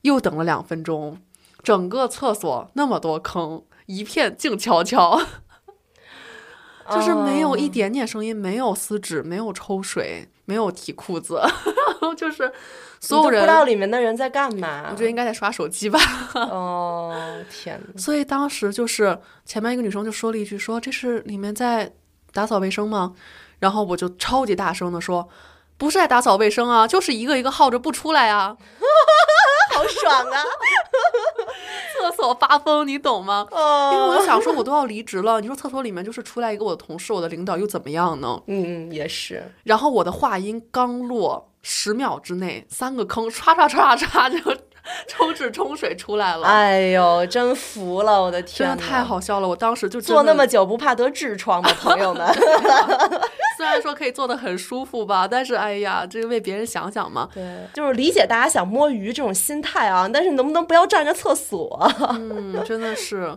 [0.03, 1.19] 又等了两分钟，
[1.63, 3.65] 整个厕所那么多坑。
[3.87, 5.21] 一片静悄悄，
[6.91, 11.41] 就是没有一点点声音，没有撕纸，没有抽水，没有提裤子，
[12.17, 12.53] 就是
[13.01, 14.89] 所有人不知道里面的人在干嘛。
[14.91, 15.99] 我觉得应该在刷手机吧。
[16.35, 17.99] 哦，天 呐。
[17.99, 21.93] 所以当时就是前面一个女生就说了一句：“说这是里面在
[22.33, 23.15] 打扫卫生吗？”
[23.59, 25.29] 然后我就超级大声的说
[25.79, 28.57] ：“不是在打扫卫生啊，就是一个一个耗着不出来啊。”
[29.75, 30.43] 好爽啊！
[31.99, 33.47] 厕所发疯，你懂吗？
[33.51, 38.41] 哦因为我就想说，我都要离职了，你说厕所里面就是出来一个我的同事，我的领导又怎么样呢？
[38.47, 44.57] 嗯，也是，然后我的话音刚落，十秒之内三个坑唰唰唰唰就
[45.09, 46.47] 冲纸冲水出来了。
[46.47, 49.03] 哎呦，真服了，我的天，真的太。
[49.03, 49.49] 好笑了！
[49.49, 52.25] 我当时就真坐那么久不怕得痔疮吗，朋友们？
[53.57, 57.29] 虽然说可以做的很舒服吧，但是哎呀，这个为别人想想嘛。
[57.33, 61.91] 对，就是理解大家想摸鱼这种心态啊，但是能不能不要占着厕所？
[62.13, 63.37] 嗯，真的是，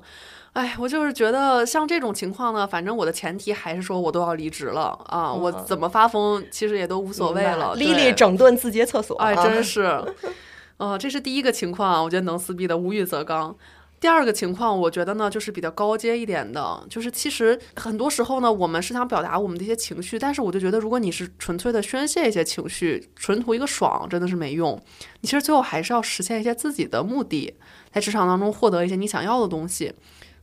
[0.53, 7.75] 哎，我就是觉得像这种情况呢，反正我的前提还是说我都要离职了啊，我嗯怎么发疯其实也都无所谓了。
[7.75, 10.03] 丽丽整顿自洁厕所，哎，啊真 是，
[10.77, 13.55] 呃，这是第一个情况啊，我觉得能撕逼的无欲则刚。
[13.99, 24.81] 第二个情况，我觉得呢，就是比较高阶一点的，就是其实很多时候呢，我们是想表达我们的一些情绪，但是我就觉得，如果你是纯粹的宣泄一些情绪，纯图一个爽，真的是没用。
[25.19, 27.53] 你其实最后还是要实现一些自己的目的，
[27.91, 29.93] 在职场当中获得一些你想要的东西。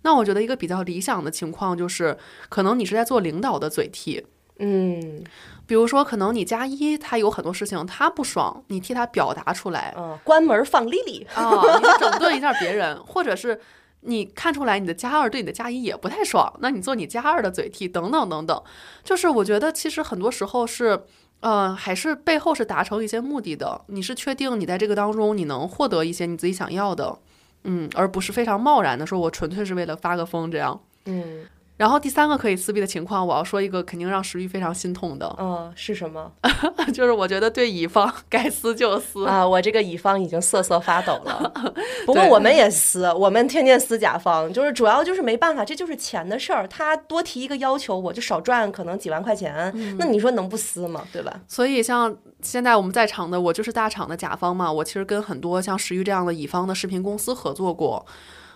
[0.02, 2.16] 那我觉得一个比较理想的情况就是，
[2.48, 4.24] 可能你是在做领导的嘴替，
[4.58, 5.24] 嗯
[5.66, 13.60] 比如说，可能你加一他有很多事情他不爽，你替他表达出来，嗯，关门放丽丽，啊，你整顿一下别人，或者是
[14.02, 18.62] 你看出来你的加二对你的加一也不太爽，那你做你加二的嘴替，等等等等。
[19.02, 21.02] 就是我觉得其实很多时候是，
[21.40, 23.82] 呃，还是背后是达成一些目的的。
[23.88, 27.18] 你是确定你在这个当中你能获得一些你自己想要的，
[27.64, 30.80] 嗯，而不是非常贸然的说我纯粹是为了发个疯这样。
[31.06, 31.44] 嗯
[31.76, 36.32] 然后第三个可以撕逼的情况，我要说一个肯定让石玉非常心痛的，嗯，是什么
[36.94, 39.26] 就是我觉得对乙方该撕就撕。
[39.26, 39.46] 啊？
[39.46, 41.52] 我这个乙方已经瑟瑟发抖了。
[42.06, 46.66] 不过我们也撕，我们天天撕甲方，就是主要就是没办法，这就是钱的事儿。
[46.66, 51.04] 他多提一个要求，我就少赚可能几万块钱，那你说能不撕吗？
[51.12, 51.40] 对吧？
[51.46, 58.06] 所以像现在我们在场的，我就是大厂的甲方嘛，我其实跟很多像石玉这样的乙方的视频公司合作过。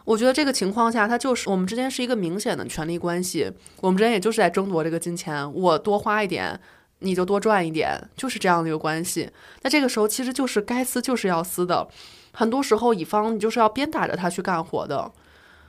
[0.05, 6.59] 我觉得这个情况下，他就是我们之间是一个明显的权力关系，我们之间也就是在争夺这个金钱，我多花一点，
[7.01, 9.31] 你就多赚一点，就是这样的一个关系。
[9.63, 11.87] 那这个时候其实就是该撕就是要撕的，
[12.33, 15.13] 很多时候乙方你就是要鞭打着他去干活的。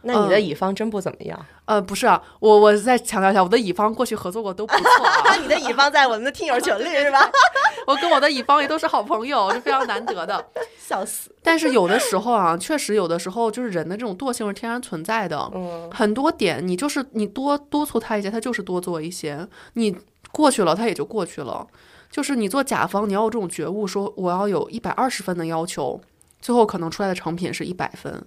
[0.03, 1.45] 那你的乙方真不怎么样。
[1.65, 5.35] 呃，不是啊，我我再强调一下，我的乙方过去合作过都不错啊。
[5.41, 7.19] 你的乙方在我们的听友群里是吧？
[7.87, 10.43] 我跟我的乙方也都是好朋友，是非常难得的。
[10.77, 11.33] 笑死。
[11.43, 15.49] 但是有的时候啊，确实有的时候就是人的这种惰性是天然存在的。
[15.53, 19.47] 嗯很多点你就是你多督促他一些，他就是多做一些。
[19.73, 19.95] 你
[20.31, 21.65] 过去了，他也就过去了。
[22.09, 26.01] 就是你做甲方，你要有这种觉悟，说我要有一百二十分的要求，
[26.41, 28.21] 最后可能出来的成品是一百分。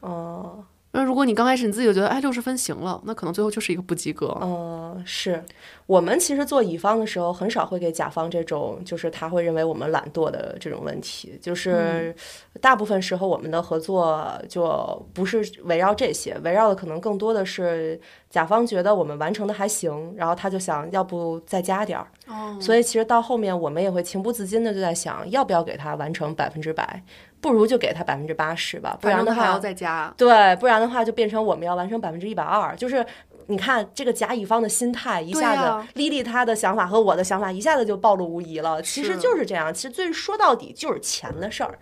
[0.00, 0.64] 哦，
[0.98, 4.36] 那如果你刚开始你自己就觉得哎六十分行了，那可能最后就是一个不及格。
[4.42, 5.40] 嗯，是
[5.86, 11.38] 我们其实做乙方的时候，很少会给甲方这种，就是他会认为我们懒惰的这种问题。
[11.40, 12.12] 就是
[12.60, 22.08] 大部分时候，我们的合作就不是围绕这些，围绕的可能更多的是甲方觉得我们完成的还行，然后他就想要不再加点儿。
[22.26, 27.00] 哦，所以其实到后面，我们也会情不自禁的就在想，要不要给他完成百分之百，
[27.40, 30.12] 不如就给他百分之八十吧，不然的话要再加。
[30.16, 33.04] 对，不然的话就变成我们要完成百分之一百二，就是
[33.46, 38.82] 你看这个甲乙方的心态一下子，对呀丽丽她的想法和我的想法一下子就暴露无遗了。
[38.82, 41.78] 其实就是这样，其实最说到底就是钱的事儿。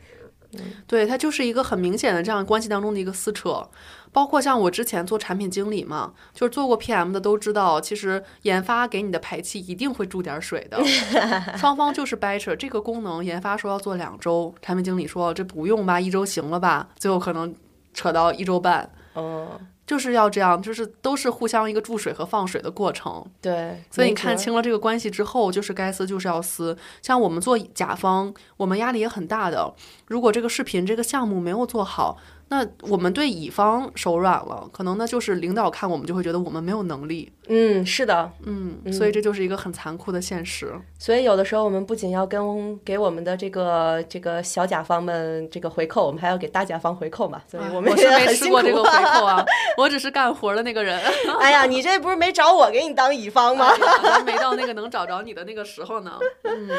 [0.87, 3.69] 对，它就是一个很明显的这样关系当中的一个撕扯。
[4.17, 10.83] 包括像我之前做产品经理嘛，就是做过 PM 的都知道，其实研发给你的排气一定会注点水的，
[11.59, 17.55] 双方就是掰扯这个功能，研发说要做两周，产品经理说这不用吧，一周行了吧，最后可能
[17.93, 19.47] 扯到一周半，嗯，
[19.87, 23.23] 就是要这样，就是都是互相一个注水和放水的过程。
[23.43, 23.83] 对。
[23.91, 26.75] 所以你看清了这个关系之后，就是该撕就是要撕。
[27.03, 29.75] 像我们做甲方，我们压力也很大的。
[30.07, 32.17] 如果这个视频这个项目没有做好，
[32.49, 37.33] 那我们对乙方手软了，可能呢就是领导看我们就会觉得我们没有能力。
[37.49, 38.31] 嗯，是的。
[38.45, 40.73] 嗯，所以这就是一个很残酷的现实。
[40.97, 47.43] 所以有的时候我们不仅要跟给我们的这个这个小甲方们这个回扣，我们还要给大甲方回扣嘛。
[47.51, 49.45] 所以哎我们我是没吃过这个回扣啊，
[49.77, 51.01] 我只是干活的那个人。
[51.41, 53.67] 哎呀，你这不是没找我给你当乙方吗？
[54.05, 56.13] 哎没到那个能找着你的那个时候呢。
[56.45, 56.71] 嗯，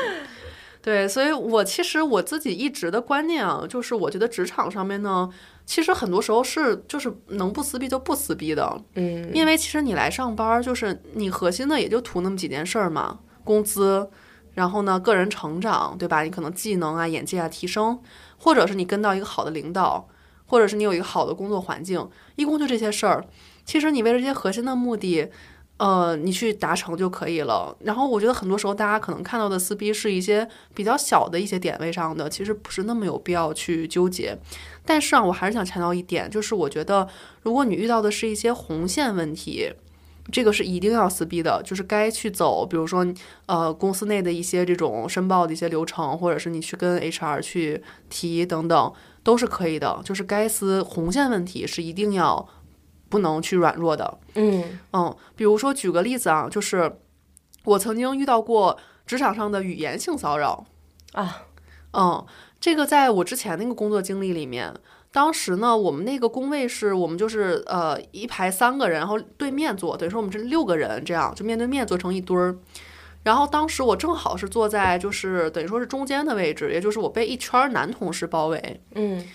[0.81, 5.29] 对，所以我其实我自己一直的观念啊，就是我觉得职场上面呢，
[5.67, 14.09] 其实很多时候是就是能不撕逼就不撕逼的，嗯，因为其实你来上班就是你核心的也就图那么几件事儿嘛，工资。
[14.53, 16.23] 然后呢，个人成长，对吧？
[16.23, 17.99] 你可能技能啊、眼界啊提升，
[18.39, 20.07] 或者是你跟到一个好的领导，
[20.47, 23.23] 或者是你有一个好的工作环境，一共就这些事儿。
[23.65, 25.29] 其实你为了这些核心的目的，
[25.77, 27.75] 呃，你去达成就可以了。
[27.81, 34.35] 然后我觉得很多时候大家可能看到的撕逼是一些比较小的一些点位上的，其实不是那么有必要去纠结。
[34.83, 37.07] 但是啊，我还是想强调一点，就是我觉得
[37.43, 39.71] 如果你遇到的是一些红线问题，
[40.31, 43.05] 这个是一定要撕逼的，就是该去走，比如说
[43.45, 50.01] 呃公司内的一些这种申报的一些流程，或者是你去跟 HR 去提等等，都是可以的。
[50.03, 52.49] 就是该撕红线问题是一定要。
[53.09, 56.99] 不能去软弱的，嗯嗯，比如说举个例子啊，就是
[57.63, 60.65] 我曾经遇到过职场上的语言性骚扰
[61.13, 61.43] 啊，
[61.93, 62.25] 嗯，
[62.59, 64.73] 这个在我之前那个工作经历里面，
[65.11, 72.57] 当时呢，我们那个工位是我们就是呃一排三个人，然后对面坐，等于说我们是六个人，这样就面对面坐成一堆儿。
[73.23, 79.25] 然后当时我正好是坐在就是等于说是中间的位置，也就是我被一圈男同事包围，嗯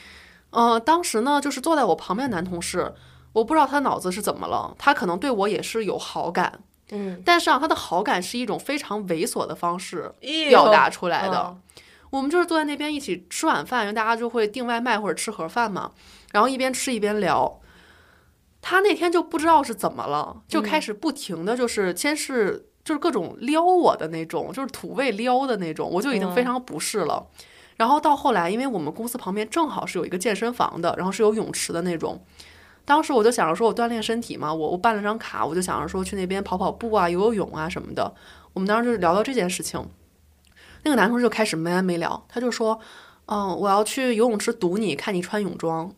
[0.50, 2.92] 呃，当时呢就是坐在我旁边男同事。
[3.32, 6.60] 我不知道他脑子是怎么了，他可能对我也是有好感，
[6.90, 10.12] 嗯，但是啊，他的好感是一种非常猥琐的方式
[10.48, 11.56] 表达出来的。
[12.10, 15.92] 我们就是坐在那边一起吃晚饭，因为大家就会订外卖或者吃盒饭嘛，
[16.32, 17.58] 然后一边吃一边聊。
[18.60, 27.26] 他那天就不知道是怎么了，就开始不停的就是先是就是各种撩我的那种，就是土味撩的那种，我就已经非常不适了。
[27.76, 32.22] 然后到后来，因为我们公司旁边正好是有一个健身房的，然后是有泳池的那种。
[32.84, 38.14] 当时我就想着说，我锻炼身体嘛，我我办了张卡，我就想着说去那边跑跑步啊、游游泳啊什么的。
[38.52, 39.88] 我们当时就聊到这件事情，
[40.82, 42.80] 那个男同事就开始没完没了，他就说
[43.26, 45.94] ：“嗯，我要去游泳池堵你，看你穿泳装。”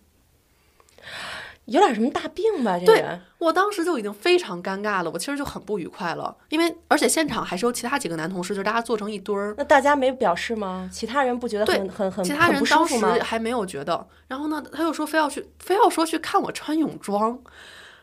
[1.66, 2.78] 有点什么大病吧？
[2.78, 3.04] 这对
[3.38, 9.54] 我当时就已经非常尴尬了，我其实就很不愉快了，因为而且现场还是有其他几个男同事，就是大家坐成一堆儿。
[9.56, 10.88] 那大家没表示吗？
[10.92, 14.06] 其他人不觉得很很很其他人当时还没有觉得。
[14.28, 17.38] 然后呢，他又说非要去，非要说去看我穿泳装。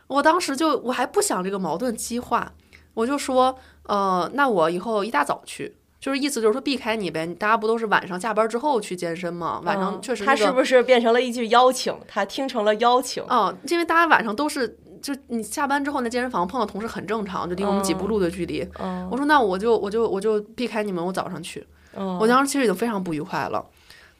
[0.08, 2.52] 我当时就我还不想这个矛盾激化，
[2.94, 5.76] 我就说，呃，那我以后一大早去。
[6.02, 9.62] 就是意思就是说避开你呗，大家不都是晚上下班之后去健身吗？
[9.64, 11.96] 晚上确实他是不是变成了一句邀请？
[12.08, 13.22] 他听成了邀请。
[13.28, 18.68] 嗯，因为大家晚上都是就你下班之后那健身房碰到同事很正常，就离我们几步路的距离。
[19.08, 21.64] 我说那我就我就我就避开你们，我早上去。
[21.94, 23.64] 我当时其实已经非常不愉快了。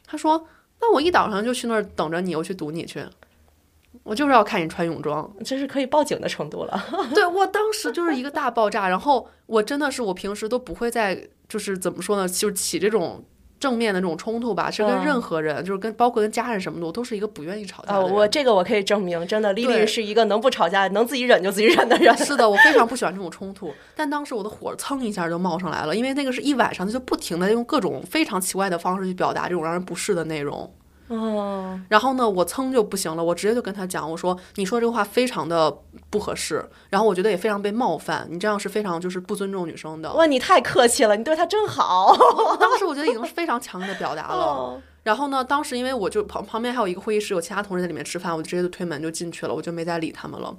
[0.07, 0.47] 他说
[0.79, 3.03] 那我一早上就去那儿等着你，我去堵你去。
[4.01, 6.83] 我就是要看你穿泳装，这是可以报警的程度了。
[7.13, 13.23] 对我当时就是一个大爆炸，然后我真的是我平时都不会再就是怎么说呢，就起这种
[13.59, 18.05] 正面的这种冲突吧，是跟任何人，就是跟包括跟家人什么的，我都是一个不愿意吵架的。
[18.05, 22.17] 我这个我可以证明，真的，丽丽是一个能不吵架、能自己忍就自己忍的人。
[22.17, 30.69] 是的，我非常不喜欢这种冲突，但当时我的火蹭一下就冒上来了，因为那个是一晚上，他就不停的用各种非常奇怪的方式去表达这种让人不适的内容。
[31.15, 35.75] 哦，然后呢，我噌就不行了，我直接就跟他讲，我说你说这个话非常的
[36.09, 40.13] 不合适，然后我觉得也非常被冒犯，你这样是非常就是不尊重女生的。
[40.13, 42.15] 哇，你太客气了，你对他真好。
[42.59, 44.81] 当时我觉得已经是非常强烈的表达了。
[45.03, 50.55] 然后呢，当时因为我就旁旁边还有一个会议室，有其他同事在里面吃饭，我就直接就推门就进去了，我就没再理他们了。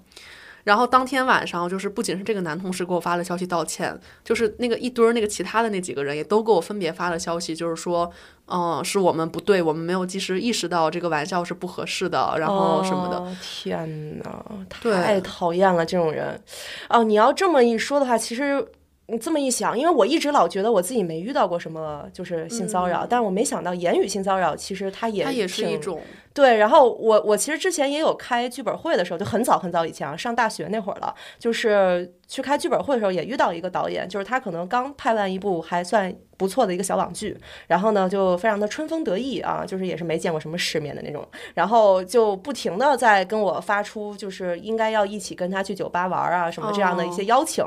[0.65, 8.11] 然后当天晚上，就是不仅是这个男同事给我发了消息道歉，就是那个一堆儿那个其他的那几个人也都给我分别发了消息，就是说，
[8.47, 13.37] 嗯，是我们不对，我们没有及时意识到这个玩笑是不合适的，然后什么的。
[13.41, 16.43] 天哪，太讨厌了这种人。
[16.89, 18.67] 哦，你要这么一说的话，其实。
[19.07, 26.01] 你这么一想，因为我一直老觉得我自己没遇到过什么就是性骚扰，但是我没想到言语性骚扰其实它也它也是一种
[26.33, 26.57] 对。
[26.57, 37.37] 然后我我其实之前也有开剧本会的时候，就很早很早以前啊，上大学那会儿了，就是去开剧本会的时候也遇到一个导演，就是他可能刚拍完一部还算不错的一个小网剧，
[37.67, 47.63] 然后呢就非常的春风得意啊，就是也是没见过什么世面的那种，然后就不停的在跟我发出就是应该要一起跟他去酒吧玩啊什么这样的一些邀请。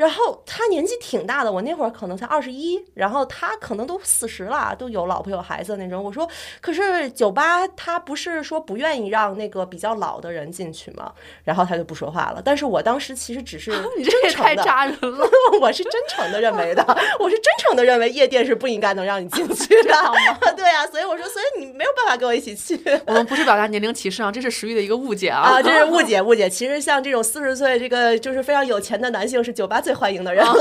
[0.00, 6.02] 然后他年纪挺大的，我那会儿可能才二十一，然后他可能都四十了，都有老婆有孩子那种。
[6.02, 6.26] 我说，
[6.62, 11.12] 可是酒吧他不是说不愿意让那个比较老的人进去吗？
[11.44, 12.40] 然后他就不说话了。
[12.42, 15.28] 但是我当时其实只是 你这也太扎人了，
[15.60, 16.82] 我是真诚的认为的，
[17.18, 19.94] 我是真诚的认为夜店是不应该能让你进去的。
[20.56, 22.80] 对啊，所以我说，所以你没有办法跟我一起去。
[23.06, 25.40] 我们不是表达年龄歧视啊，这是食欲的一个误解啊。
[25.40, 26.48] 啊，这是误解误解。
[26.48, 29.89] 其实像这种四十岁这个就是非常有钱的男性，是酒吧最。
[29.90, 30.54] 最欢迎的人了，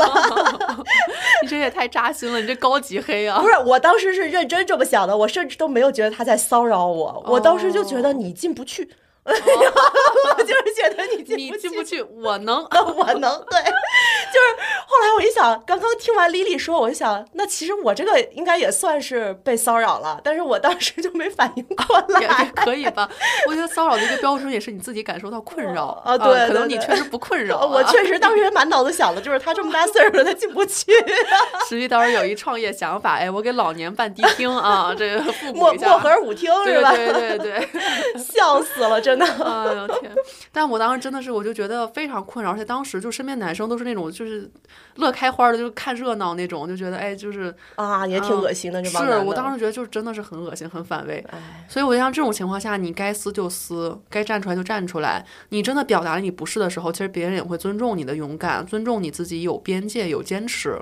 [1.44, 2.42] 你这也太扎心了！
[2.42, 3.40] 你这高级黑啊！
[3.40, 8.90] 不是，我当时是认真这么想的，我甚至都没有觉得他在骚扰我，我当时就觉得你进不去。
[9.30, 12.60] 我 就是觉得你进你不进不去，我能。
[12.96, 14.56] 我能对，就是
[14.86, 22.46] 后来我一想，刚刚听完 Lily 说，我就想，那其实我这个应该也算是被骚扰了，但是我当时就没反应过也也来。
[22.56, 23.10] 可以吧？
[23.48, 27.66] 我觉得骚扰的一个标准也是你自己感受到困扰啊对可能你确实不困扰啊。
[27.66, 30.92] 我确实当时满脑子想的就是他这么大岁数了，他进不去，
[31.68, 35.88] 实际当时有一创业想法，哎，我给老年办迪厅啊，这个复古漠一下。
[35.90, 36.92] 漠河舞厅是吧？
[36.92, 37.70] 对对对对，
[38.22, 39.26] 笑死了，真的。
[39.44, 40.12] 哎呦天！
[40.52, 44.50] 但我当时真的是，我就觉得非常困扰，而且当时就身边男生都是那种就是
[44.96, 51.24] 乐开花的，就是看热闹那种，就觉得哎，就是啊，也挺恶心的，这帮是男的我当时觉得就是真的是很恶心、很反胃。
[51.30, 55.26] 哎，所以我就像这种情况下，你该撕就撕，该站出来就站出来。
[55.50, 60.80] 你真的表达了你不是的时候，其实别人也会尊重你的勇敢，尊重你自己有边界、有坚持。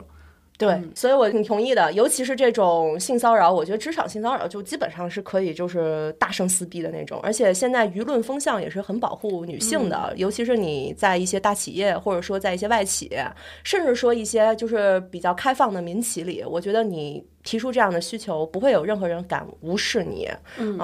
[0.58, 13.08] 对，所以我挺同意的，尤其是这种性骚扰，我觉得职场性骚扰就基本上是可以就是大声撕逼的那种，而且现在舆论风向也是很保护女性的，尤其是你在一些大企业，或者说在一些外企，
[13.64, 20.28] 甚至说一些就是比较开放的民企里，我觉得你提出这样的需求，不会有任何人敢无视你，
[20.58, 20.80] 嗯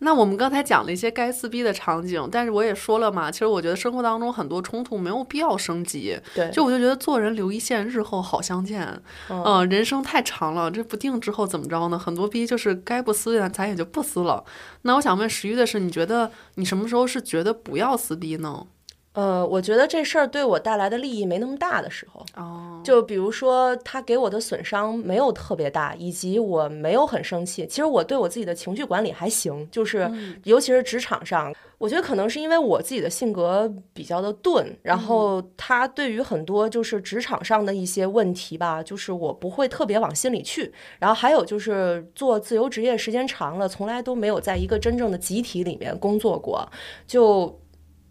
[0.00, 6.16] 那我们刚才讲了一些该撕逼的场景，但是我也说了嘛，其实我觉得生活当中很多冲突没有必要升级。
[6.34, 8.86] 对，就我就觉得做人留一线，日后好相见。
[9.28, 11.98] 嗯呃，人生太长了，这不定之后怎么着呢？
[11.98, 14.44] 很多逼就是该不撕的，咱也就不撕了。
[14.82, 18.66] 那我想问石玉的是，你觉得你什么时候是觉得不要撕逼呢？
[19.14, 27.66] 呃，我觉得这事儿对我带来的利益没那么大的时候，哦，就比如说他给我的损伤没有特别大，以及我没有很生气。
[27.66, 30.08] 其实我对我自己的情绪管理还行，就是
[30.44, 40.72] 尤其是职场上，我觉得可能是因为我自己的性格比较的钝，然后他对于很多就是职场上的一些问题吧，就是我不会特别往心里去。
[41.00, 46.70] 然后还有就是做自由职业时间长了，从来都没有在一个真正的集体里面工作过，
[47.04, 47.58] 就。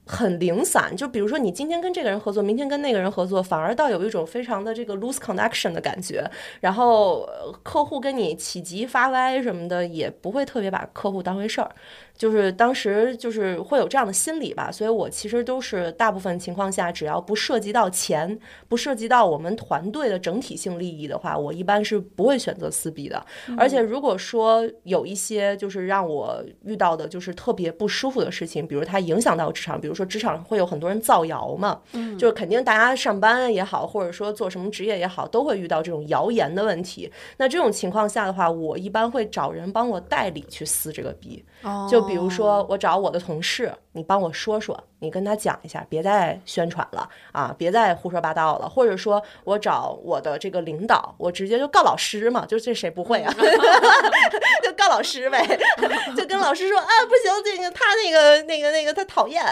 [0.08, 6.24] 很零散，就比如说你今天跟这个人合作，明天跟那个人合作，反而倒有一种非常的这个 loose connection 的感觉。
[6.62, 7.28] 然后
[7.62, 11.70] 客户跟你起急发歪什么的，也不会特别把客户当回事儿。
[12.18, 18.38] 就是当时就是会有这样的心理吧，所以我其实都是大部分情况下，只要不涉及到钱，
[18.68, 23.24] 不涉及到我们团队的整体性利益的话，我一般是不会选择撕逼的。
[23.57, 31.80] 而且如果说有一些就是让我遇到的就是特别不舒服的事情，比如它影响到职场，比如说职场会有很多人造谣嘛，
[32.18, 37.11] 就是肯定大家上班也好，或者说做什么职业也好，都会遇到这种谣言的问题。
[37.38, 41.45] 那这种情况下的话，我一般会找人帮我代理去撕这个逼。
[41.61, 48.70] 哦就比如说，我找我的同事，你帮我说说，你跟他讲一下，别再宣传了啊，别再胡说八道了。
[48.70, 53.34] 或者说我找我的这个领导，我直接就告老师嘛，就这谁不会啊？
[54.64, 55.45] 就告老师呗，
[56.16, 59.43] 就跟老师说啊，不行，这个他那个那个那个他讨厌，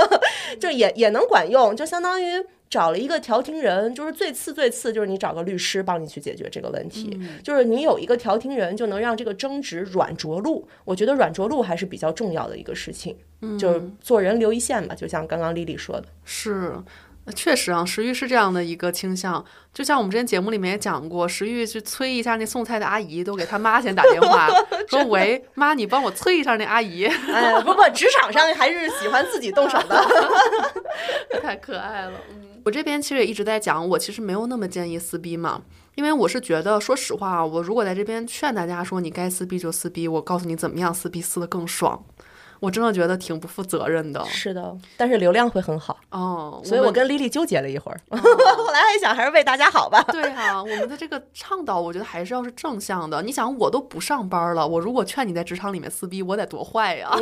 [0.60, 2.44] 就也也能管用，就相当于。
[2.74, 7.16] 找了一个调停人，就是最次最次，就是你找个律师帮你去解决这个问题。
[7.40, 10.66] 就是你有一个调停人，就能让这个争执软着陆。
[10.84, 13.16] 我觉得软着陆还是比较重要的一个事情，
[13.56, 14.92] 就是做人留一线吧。
[14.92, 16.72] 就像刚刚丽丽说的，是。
[17.32, 24.48] 确实啊，石玉是这样的一个倾向，就像我们之前节目里面也讲过，石玉去催一下那送菜的阿姨，都给他妈先打电话
[24.88, 27.06] 说：“喂，妈，你帮我催一下那阿姨。
[27.06, 30.04] 哎，不不，职场上还是喜欢自己动手的。
[31.40, 32.12] ”太可爱了。
[32.30, 35.62] 嗯，我这边其实也一直在讲，我其实没有那么建议撕逼嘛，
[35.94, 42.04] 因为我是觉得，说实话啊，我如果在这边劝大家说你该撕逼就撕逼，我告诉你怎么样撕逼撕得更爽。
[42.64, 44.24] 我真的觉得挺不负责任的。
[44.24, 50.02] 是的，但是流量会很好哦，所以我跟丽丽纠结了一会儿， 后来还想还是为大家好吧。
[50.10, 53.22] 对啊、我们的这个倡导，我觉得还是要是正向的。
[53.22, 57.10] 你想，我都不上班了，我如果劝你在职场里面撕逼，我得多坏呀，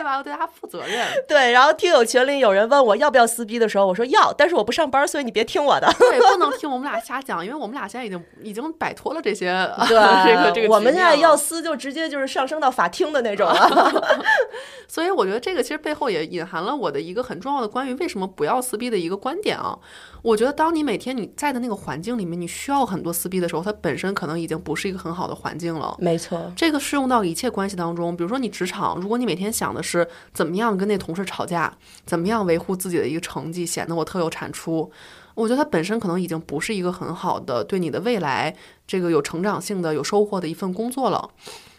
[0.00, 0.16] 对吧？
[0.16, 1.06] 我对他负责任。
[1.28, 5.92] 对，然后听友群里有人问我要不要撕逼的时候，我说要，但是我不上班，所以你别听我的。
[5.98, 10.72] 对，不能 听我们俩瞎讲，因为我们俩现在已经已经摆脱了这些对， 这个这个。
[10.72, 14.02] 我们现在要撕就直接就是上升到法庭的那种了。
[14.88, 19.78] 所以我觉得这个其实背后也隐含了我的一个很重要的关于为什么不要撕逼的一个观点啊。
[20.22, 25.96] 我觉得当你每天你在的那个环境里面，你需要很多撕逼的时候，它本身可能已经不是一个很好的环境了。
[25.98, 31.72] 没错，这个适用到一切关系当中，比如说你职场，如果你每天想的是怎么样跟那同事吵架，
[32.04, 34.90] 怎么样维护自己的一个成绩，显得我特有产出，
[35.34, 38.54] 我觉得它本身可能已经不是一个很好的对你的未来
[38.86, 41.30] 这个有成长性的、有收获的一份工作了。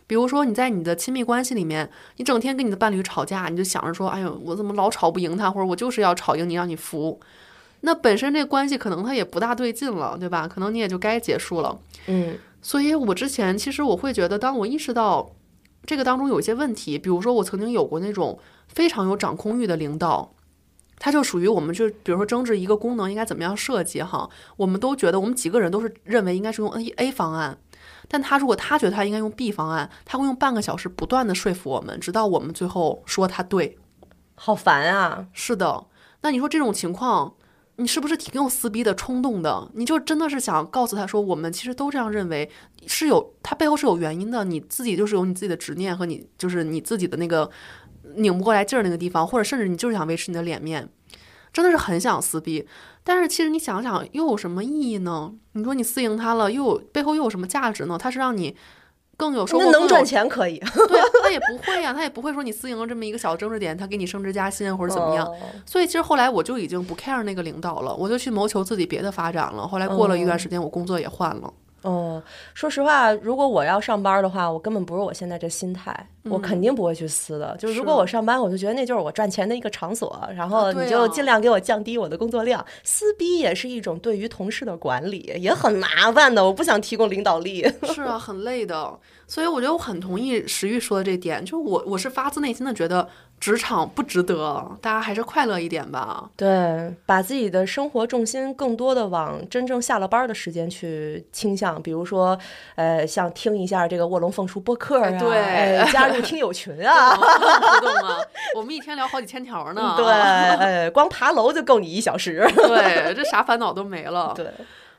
[0.08, 7.20] 比如说你在你的亲密关系里面，你整天跟你的伴侣吵架，你就想着说，哎呦，我怎么老吵不赢他，或者我就是要吵赢你，让你服。
[7.82, 10.48] 那本身这关系可能它也不大对劲了，对吧？
[10.48, 11.80] 可能你也就该结束了。
[12.08, 15.32] 嗯，所以我之前其实我会觉得，当我意识到
[15.86, 20.34] 这个当中有一些问题，比如说我曾经有过那种非常有掌控欲的领导。
[21.04, 27.58] 他就属于我们，就比如说争执一个功能应该怎么样设计哈，我们都觉得我们几个人都是认为应该是用 A A 方案，
[28.08, 33.80] 但他如果他觉得他应该用 B 方案，他会用半个小时不断的说服我们，直到我们最后说他对。
[34.36, 35.26] 好烦啊！
[35.34, 35.86] 是的，
[36.22, 37.34] 那你说这种情况，
[37.82, 39.70] 你是不是挺有撕逼的冲动的？
[39.74, 42.50] 你就真的是想告诉他说，我们其实都这样认为，
[42.88, 47.50] 是有他背后是有原因的，你自己就是有你自己的执念和你就是你自己的那个。
[48.16, 50.90] 拧不过来劲儿那个地方，或者甚至你就是想维持你的脸面，
[51.54, 52.68] 真的是很想撕逼。
[53.06, 55.34] 但是其实你想想，又有什么意义呢？
[55.54, 57.98] 你说你撕赢他了，又有背后又有什么价值呢？
[57.98, 58.54] 他是让你
[59.22, 60.58] 更有收获，能赚钱可以。
[60.58, 65.32] 对， 他也不会呀，他也不会说你私营了这么一个小争执点，他给你升职加薪或者怎么样。
[65.64, 69.68] 所以其实后来我就已经不 care 那个领导了，我就去谋求自己别的发展了。
[69.68, 71.54] 后来过了一段时间，我工作也换了。
[71.84, 72.22] 哦，
[72.54, 77.58] 说实话，如果我要上班的话，我根本不是我现在这心态，我肯定不会去撕的。
[77.58, 82.64] 就是如果我上班，我就觉得那就是我赚钱的一个场所，然后你就尽量给我降低我的工作量。
[82.84, 86.46] 撕逼也是一种对于同事的管理，也很麻烦的。
[86.46, 89.00] 我不想提供领导力， 是啊，很累的。
[89.26, 93.08] 所以我觉得我很同意石玉说的这点，就是我我是发自内心的觉得。
[93.42, 96.30] 职场不值得，大家还是快乐一点吧。
[96.38, 102.38] 对，把自己的生活重心更多的往真正下了班的时间去倾向，比如说，
[102.76, 108.22] 呃，像听一下这个卧龙凤雏播客啊，对，加入听友群啊， 互动啊，
[108.56, 109.96] 我们一天聊好几千条呢。
[109.98, 112.48] 对，哎，光爬楼就够你一小时。
[112.56, 114.34] 对，这啥烦恼都没了。
[114.38, 114.46] 对，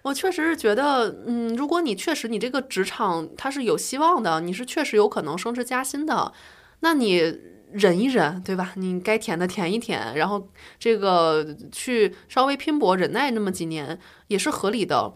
[0.02, 6.32] 我确实是觉得，嗯，如果你确实你这个职场它是有希望的，你是确实有可能升职加薪的，
[6.80, 7.51] 那你。
[7.72, 8.72] 忍一忍，对吧？
[8.76, 10.48] 你该舔的舔一舔，然后
[10.78, 13.98] 这个去稍微拼搏、忍耐那么几年
[14.28, 15.14] 也是合理的。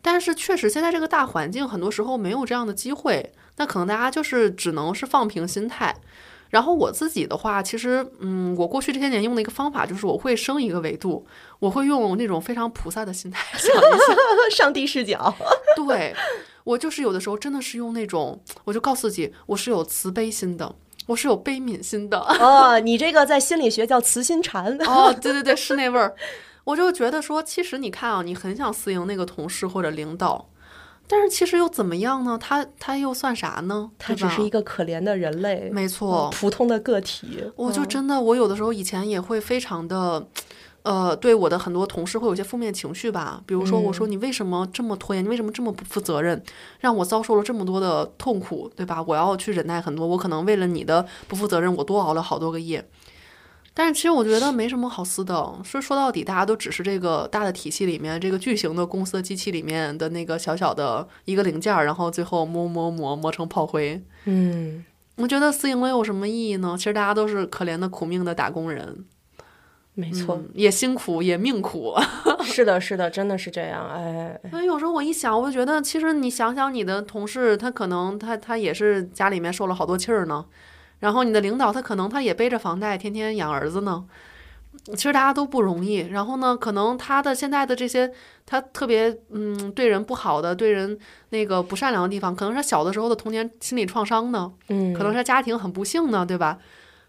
[0.00, 5.94] 但是确实，现在这个大环境很多时候没有这样的机会，那可能大家就是只能是放平心态。
[6.50, 11.24] 然后我自己的话，其实，嗯，我过去这些年用的一个方法就是我会升一个维度，
[11.60, 14.16] 我会用那种非常菩萨的心态想一想，
[14.54, 15.34] 上帝视角。
[15.76, 16.14] 对
[16.64, 20.74] 我就是有的时候真的是用那种，我就告诉自己，我是有慈悲心的。
[21.12, 26.14] 我是有悲悯心的哦， 你这个在心理学叫慈心禅哦， 对对对，是那味儿。
[26.64, 30.48] 我就觉得说，其实你看啊，你很想私营那个同事或者领导，
[31.06, 32.38] 但是其实又怎么样呢？
[32.40, 33.90] 他他又算啥呢？
[33.98, 37.44] 他只是一个可怜的人类，没错，普通的个体。
[37.56, 40.26] 我就真的，我有的时候以前也会非常的。
[40.82, 46.42] 呃，对我的很多同事会有些负面情绪吧，比如说我说你为什么这么拖延，你为什么这么不负责任，
[46.80, 49.02] 让我遭受了这么多的痛苦，对吧？
[49.06, 52.84] 我要去忍耐很多，我可能为了你的不负责任，我多熬了好多个夜。
[53.74, 64.04] 但是其实我觉得没什么好撕的，说说到底，大家都只是这个大的体系里面，这个巨型的公司的机器里面的那个小小的一个零件，然后最后磨磨磨磨成炮灰。
[64.24, 64.84] 嗯，
[65.16, 66.74] 我觉得撕赢了有什么意义呢？
[66.76, 69.06] 其实大家都是可怜的苦命的打工人。
[69.94, 71.94] 没错，也辛苦，也命苦。
[72.42, 73.86] 是的，是的，真的是这样。
[73.90, 80.46] 哎，所以有时候我一想，我就觉得，其实你想想，你的同事，他可能他他也是家里面受了好多气儿呢。
[81.00, 84.04] 然后你的领导，他可能他也背着房贷，天天养儿子呢。
[84.94, 85.96] 其实大家都不容易。
[85.96, 88.10] 然后呢，可能他的现在的这些，
[88.46, 94.50] 他特别嗯对人不好的，对人那个不善良的地方，可能是小的时候的童年心理创伤呢。
[94.68, 96.58] 嗯，可能是家庭很不幸呢，对吧？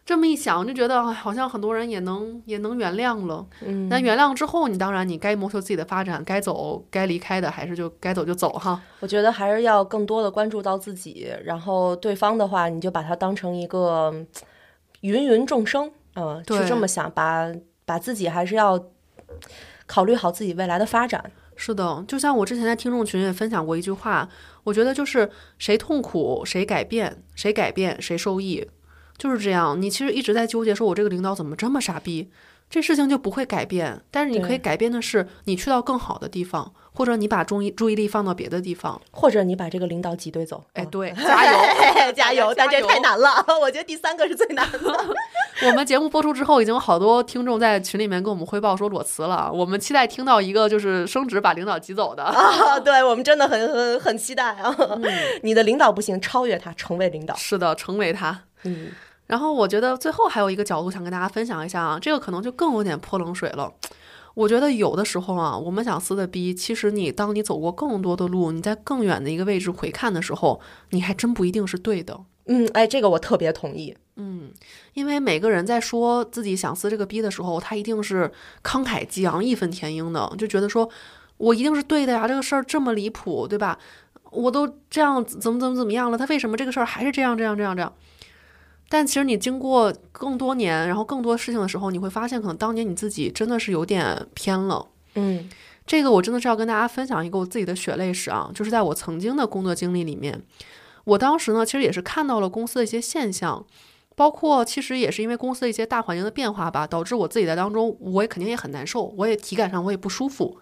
[0.06, 3.46] 这么一想，就觉得好像很多人也能也能原谅了。
[3.62, 8.82] 嗯，那原谅之后，你当然你该谋求自己的发展，该走该离开的，还是就该走就走哈。
[9.00, 14.14] 我觉得还是要更多的关注到自己，然后对方的话，你就把它当成一个
[15.02, 17.50] 芸芸众生，嗯，是这么想，把
[17.86, 18.78] 把自己还是要
[19.86, 21.32] 考虑好自己未来的发展。
[21.56, 24.28] 是的，就像我之前在听众群也分享过一句话，
[24.66, 28.68] 我觉得就是谁痛苦谁改变，谁改变谁受益。
[29.18, 32.32] 就是这样，你其实一直在纠结，说我这个领导怎么这么傻逼，
[32.70, 34.02] 这事情就不会改变。
[34.10, 40.64] 但是你可以改变的是，你去到更好的地方，或者你把注意注意力放到别的地方，或者你把这个领导挤兑走。
[40.74, 42.54] 哎，对， 加油， 加油！
[42.56, 44.80] 但这太难了， 我觉得第三个是最难的。
[45.68, 49.52] 我们节目播出之后，已经有好多听众在群里面跟我们汇报说裸辞了。
[49.54, 52.80] 我们期待听到一个就是升职把领导挤走的啊！
[52.80, 54.76] 对我们真的很很很期待啊！
[55.44, 57.36] 你的领导不行，超越他，成为领导。
[57.36, 58.42] 是的，成为他。
[58.64, 58.92] 嗯。
[59.26, 63.72] 然后我觉得最后还有一个角度想跟大家分享一下啊，这个可能就更有点泼冷水了。
[64.36, 70.60] 我觉得有的时候啊，我们想撕的逼，其实你当你走过更多的路，你在更远的一个位置回看的时候，
[70.90, 72.20] 你还真不一定是对的。
[72.48, 73.96] 嗯，哎，这个我特别同意。
[74.18, 74.52] 嗯，
[74.94, 80.90] 因为每个人在说自己想撕这个逼的时候，他一定是慷慨激昂、义愤填膺的，就觉得说
[81.38, 83.80] 我一定是对的呀，这个事儿这么离谱，对吧？
[84.32, 87.94] 我都这样怎么怎么怎么样了，他为什么这个事儿还是这样这样这样这样？
[88.94, 94.86] 但其实你经过更多年，然后更多事情的时候，你会发现，可能当年你自己真的是有点偏了。
[95.16, 95.50] 嗯
[95.88, 100.40] 这个我真的是要跟大家分享一个我自己的血泪史啊，就是在我曾经的工作经历里面，
[101.06, 103.66] 我当时呢其实也是看到了公司的一些现象，
[104.16, 110.60] 包括其实也是因为公司的一些大环境的变化吧，导致我自己在当中我也肯定也很难受，我也体感上我也不舒服。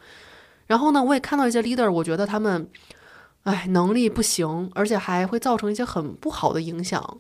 [0.68, 2.70] 然后呢，我也看到一些 leader，我觉得他们，
[3.44, 7.18] 哎，能力不行，而且还会造成一些很不好的影响，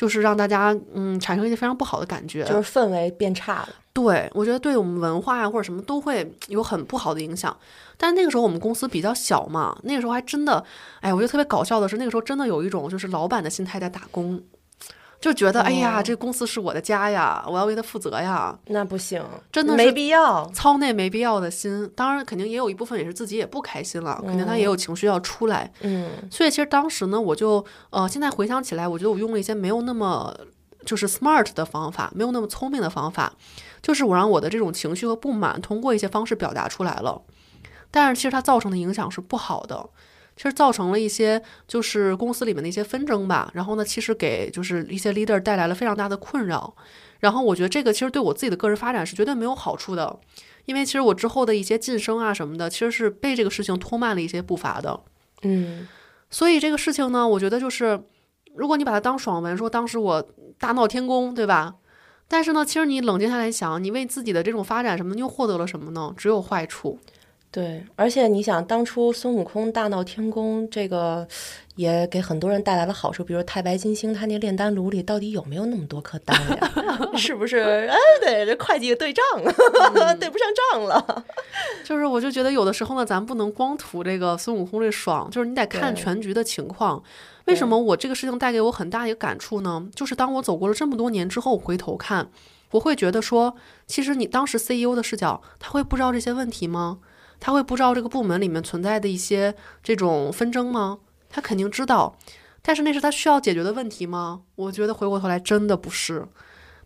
[0.00, 2.42] 就是让大家嗯产生一些非常不好的感觉。
[2.44, 3.68] 就是氛围变差了。
[3.92, 7.54] 对，我觉得对我们文化呀或者什么都会有很不好的影响。
[7.98, 10.64] 但那个时候我们公司比较小嘛，那个时候还真的，
[11.00, 14.42] 哎，我觉得特别搞笑的是，那个时候真的有一种就是老板的心态在打工，
[15.20, 20.50] 就觉得、哎呀，哦这公司是我的家呀，我要为他负责呀，那不行，真的是没必要。
[20.52, 21.90] 操那没必要的心。
[21.94, 25.70] 当然，肯定也有一部分也是自己也不开心了，肯定他也有情绪要出来。
[25.82, 30.34] 嗯所以其实当时呢，我就呃，现在回想起来，我觉得我用了一些没有那么
[30.86, 33.34] 就是 smart 的方法，没有那么聪明的方法，
[33.82, 37.20] 就是我让我的这种情绪和不满通过一些方式表达出来了。
[37.90, 39.86] 但是其实它造成的影响是不好的，
[40.40, 43.50] 其实造成了一些就是公司里面的一些纷争吧。
[43.52, 46.74] 然后呢，其实给就是一些 leader 带来了非常大的困扰。
[47.18, 50.18] 然后我觉得这个其实对我自己的个人发展是绝对没有好处的，
[50.64, 54.98] 因为其实我之后的一些晋升啊什么的，其实是被这个事情拖慢了一些步伐的。
[55.42, 55.86] 嗯
[56.30, 58.02] 所以这个事情呢，我觉得就是，
[58.54, 60.26] 如果你把它当爽文，说当时我
[60.58, 61.74] 大闹天宫，对吧？
[62.28, 66.14] 但是呢，其实你冷静下来想，你为自己的这种发展什么，你又获得了什么呢？
[66.16, 66.98] 只有坏处。
[67.52, 71.26] 对，而且你想，当初孙悟空大闹天宫，这个
[71.74, 76.70] 也给很多人带来了好处，比如太白金星，他那炼丹炉里到底有没有那么多颗丹呀？
[77.18, 77.58] 是不是？
[77.58, 79.24] 哎，对，这会计对账，
[80.20, 81.24] 对不上账了。
[81.84, 87.02] 就是我就觉得有的时候呢，咱不能光图这个孙悟空这爽，就是你得看全局的情况。
[87.46, 89.88] 为什么我这个事情带给我很大一个感触呢？
[89.92, 92.30] 就是当我走过了这么多年之后，回头看，
[92.70, 93.56] 我会觉得说，
[93.88, 96.98] 其实你当时 CEO 的视角，他会不知道这些问题吗？
[97.40, 100.98] 他会不知道这个部门里面存在的一些这种纷争吗？
[101.28, 102.16] 他肯定知道，
[102.62, 104.42] 但是那是他需要解决的问题吗？
[104.54, 106.28] 我觉得回过头来真的不是。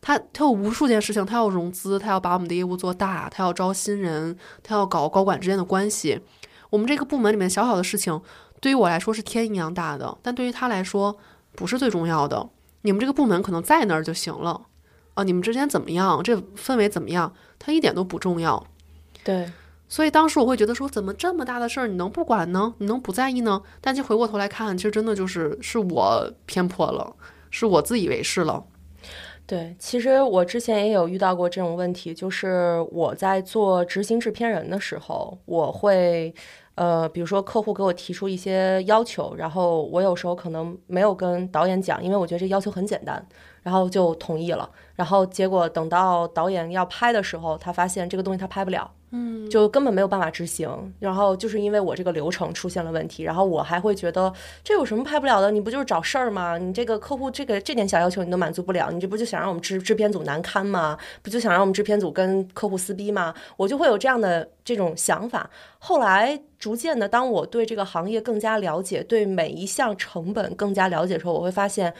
[0.00, 6.20] 他他有无数件事情，他要融资，他要把我们的业务做大，他要招新人，他要搞高管之间的关系。
[6.68, 8.20] 我们这个部门里面小小的事情，
[8.60, 11.16] 对于我来说是天一样大的，但对于他来说
[11.54, 12.50] 不是最重要的。
[12.82, 14.66] 你们这个部门可能在那儿就行了，
[15.14, 18.66] 啊，你们之间怎么样，这氛围怎么样，他一点都不重要。
[19.22, 19.50] 对，
[19.88, 22.74] 所以当时我会觉得说，怎么这么大的事儿你能不管呢？
[22.78, 23.62] 你能不在意呢？
[23.80, 27.14] 但就回过头来看，其实真的就是是我偏颇了，
[27.50, 28.64] 是我自以为是了。
[29.46, 36.34] 对，其实我之前也有遇到过这种问题，就是我在做执行制片人的时候，我会，
[36.76, 43.22] 呃，比如说客户给我提出一些要求，然后我有时候可能没有跟导演讲，因为我觉得这要求很简单，
[43.62, 48.90] 然后就同意了，然后结果等到导演要拍的时候，他发现这个东西他拍不了。
[49.16, 50.68] 嗯，就根本没有办法执行，
[50.98, 54.32] 然后就是因为我这个流程出现了问题，然后我还会觉得
[54.64, 55.52] 这有什么拍不了的？
[55.52, 56.58] 你不就是找事儿吗？
[56.58, 60.98] 你这个客户这个这点小要求你都满足不了，你这不就想让我们制制片组难堪吗？
[61.22, 63.32] 不就想让我们制片组跟客户撕逼吗？
[63.56, 65.48] 我就会有这样的这种想法。
[65.78, 71.94] 后来逐渐的，当我对这个行业更加了解，对每一项成本更加了解的时候，我会发现。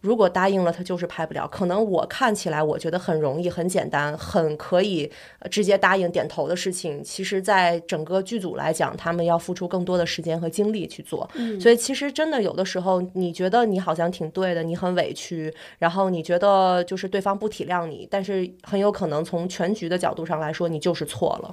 [0.00, 1.46] 如果答应了，他就是拍不了。
[1.46, 11.28] 可能我看起来我觉得很容易、很简单、很可以呃直接答应点头的事情，其实在整个剧组来讲，他们要付出更多的时间和精力去做。
[11.60, 21.52] 所以其实真的有的时候，你觉得你好像挺对的，你很委屈，然后你觉得就是对方不体谅你，但是很有可能从全局的角度上来说，你就是错了。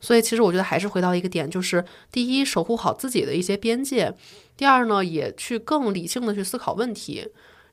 [0.00, 4.12] 所以其实我觉得还是回到一个点，就是第一，守护好自己的一些边界；
[4.56, 7.26] 第二呢，也去更理性的去思考问题。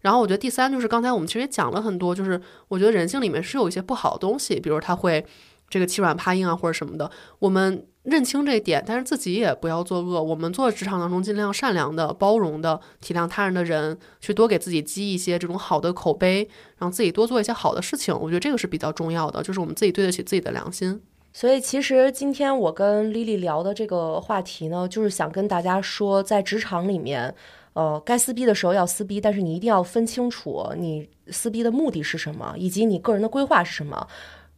[0.05, 5.25] 然后我觉得第三就是刚才我们其实也讲了很多，就是我觉得人性里面是有一些不好的东西，比如他会
[5.67, 10.21] 这个欺软怕硬啊或者什么的，我们认清这一点，但是自己也不要作恶。
[10.21, 16.47] 我们做职场当中尽量善良的、包容的、体谅他人的人，去多给自己积一些这种好的口碑，
[16.77, 18.13] 让自己多做一些好的事情。
[18.13, 21.01] 我觉得这个是比较重要的，就是我们自己对得起自己的良心。
[21.33, 27.33] 所以其实今天我跟丽丽聊的这个话题呢，就是想跟大家说，在职场里面。
[27.75, 34.07] 呃，该撕逼的时候要撕逼，但是你一定要分清楚你撕逼的目的是什么，以及你个人的规划是什么。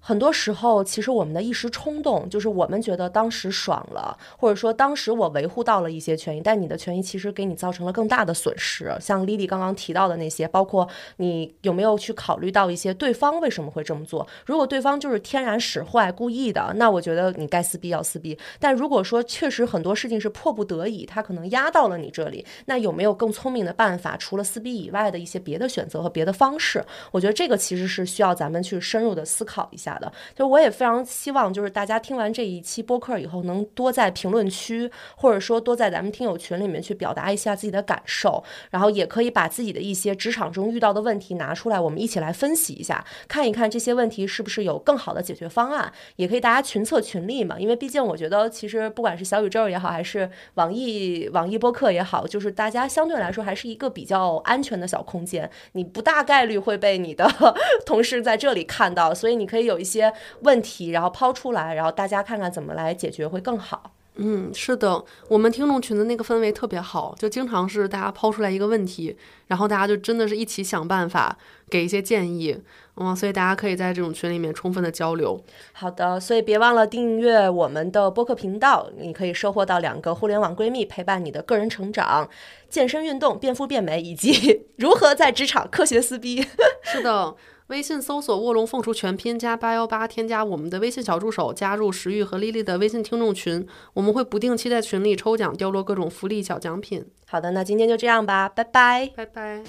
[0.07, 8.89] 很多时候，其实我们的一时冲动，就是我们觉得当时爽了，或者说当时我维护到了一些权益，但你的权益其实给你造成了更大的损失。
[9.01, 10.87] 像丽丽刚刚提到的那些，包括
[11.17, 14.25] 你有没有去考虑到一些对方为什么会这么做？
[14.45, 18.39] 如果对方就是天然使坏、故意的，那我觉得你该撕逼要撕逼。
[18.61, 24.15] 但如果说确实很多事情是迫不得已，他可能压到了你这里，那有没有更聪明的办法？
[24.15, 26.81] 除了撕逼以外的一些别的选择和别的方式？
[27.11, 29.96] 我觉得这个其实是需要咱们去深入的思考一下。
[29.99, 45.91] 的，就我也非常希望，就是大家听完这一期播客以后，能多在评论区，或者说多在咱们听友群里面去表达一下自己的感受，然后也可以把自己的一些职场中遇到的问题拿出来，我们一起来分析一下，看一看这些问题是不是有更好的解决方案。
[46.17, 57.27] 也可以大家群策群力嘛，因为毕竟我觉得，其实不管是小宇宙也好，还是网易网易播客也好，就是大家相对来说还是一个比较安全的小空间，你不大概率会被你的
[57.85, 59.86] 同事在这里看到，所以你可以有一。
[59.87, 60.11] 些
[60.41, 63.93] 问题，然后抛出来，然后大家看看怎么来解决会更好。
[64.19, 69.15] 嗯，是的，我们听众群的那个氛围特别好，就经常是大家抛出来一个问题，
[69.45, 71.37] 然后大家就真的是一起想办法，
[71.69, 72.59] 给一些建议。
[72.99, 75.39] 嗯，所以大家可以在这种群里面充分的交流。
[75.73, 82.27] 好的，所以别忘了订阅我们的播客频道，你可以收获到两个互联网闺蜜陪伴你的个人成长、
[82.67, 86.43] 健身运动、变富变美，以及如何在职场科学撕逼。
[86.81, 87.35] 是的。
[87.67, 97.05] 微信搜索“卧龙凤雏全拼”加八幺八，添加我们的微信小助手，加入石玉和丽丽的微信听众群，我们会不定期在群里抽奖，掉落各种福利小奖品。
[97.27, 99.61] 好的，那今天就这样吧，拜拜，拜拜。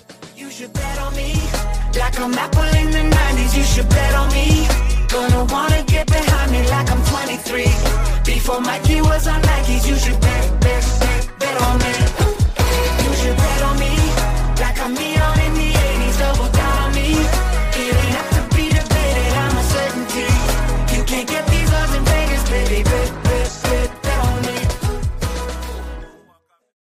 [1.94, 3.02] Like I'm Apple in the
[3.56, 4.68] you should bet on me.
[5.08, 7.02] Gonna wanna get behind me like I'm
[8.24, 11.90] Before Mikey was on Nikes, you should bet, bet, bet, bet on me.
[13.02, 13.90] You should bet on me
[14.60, 15.37] like I'm Neon.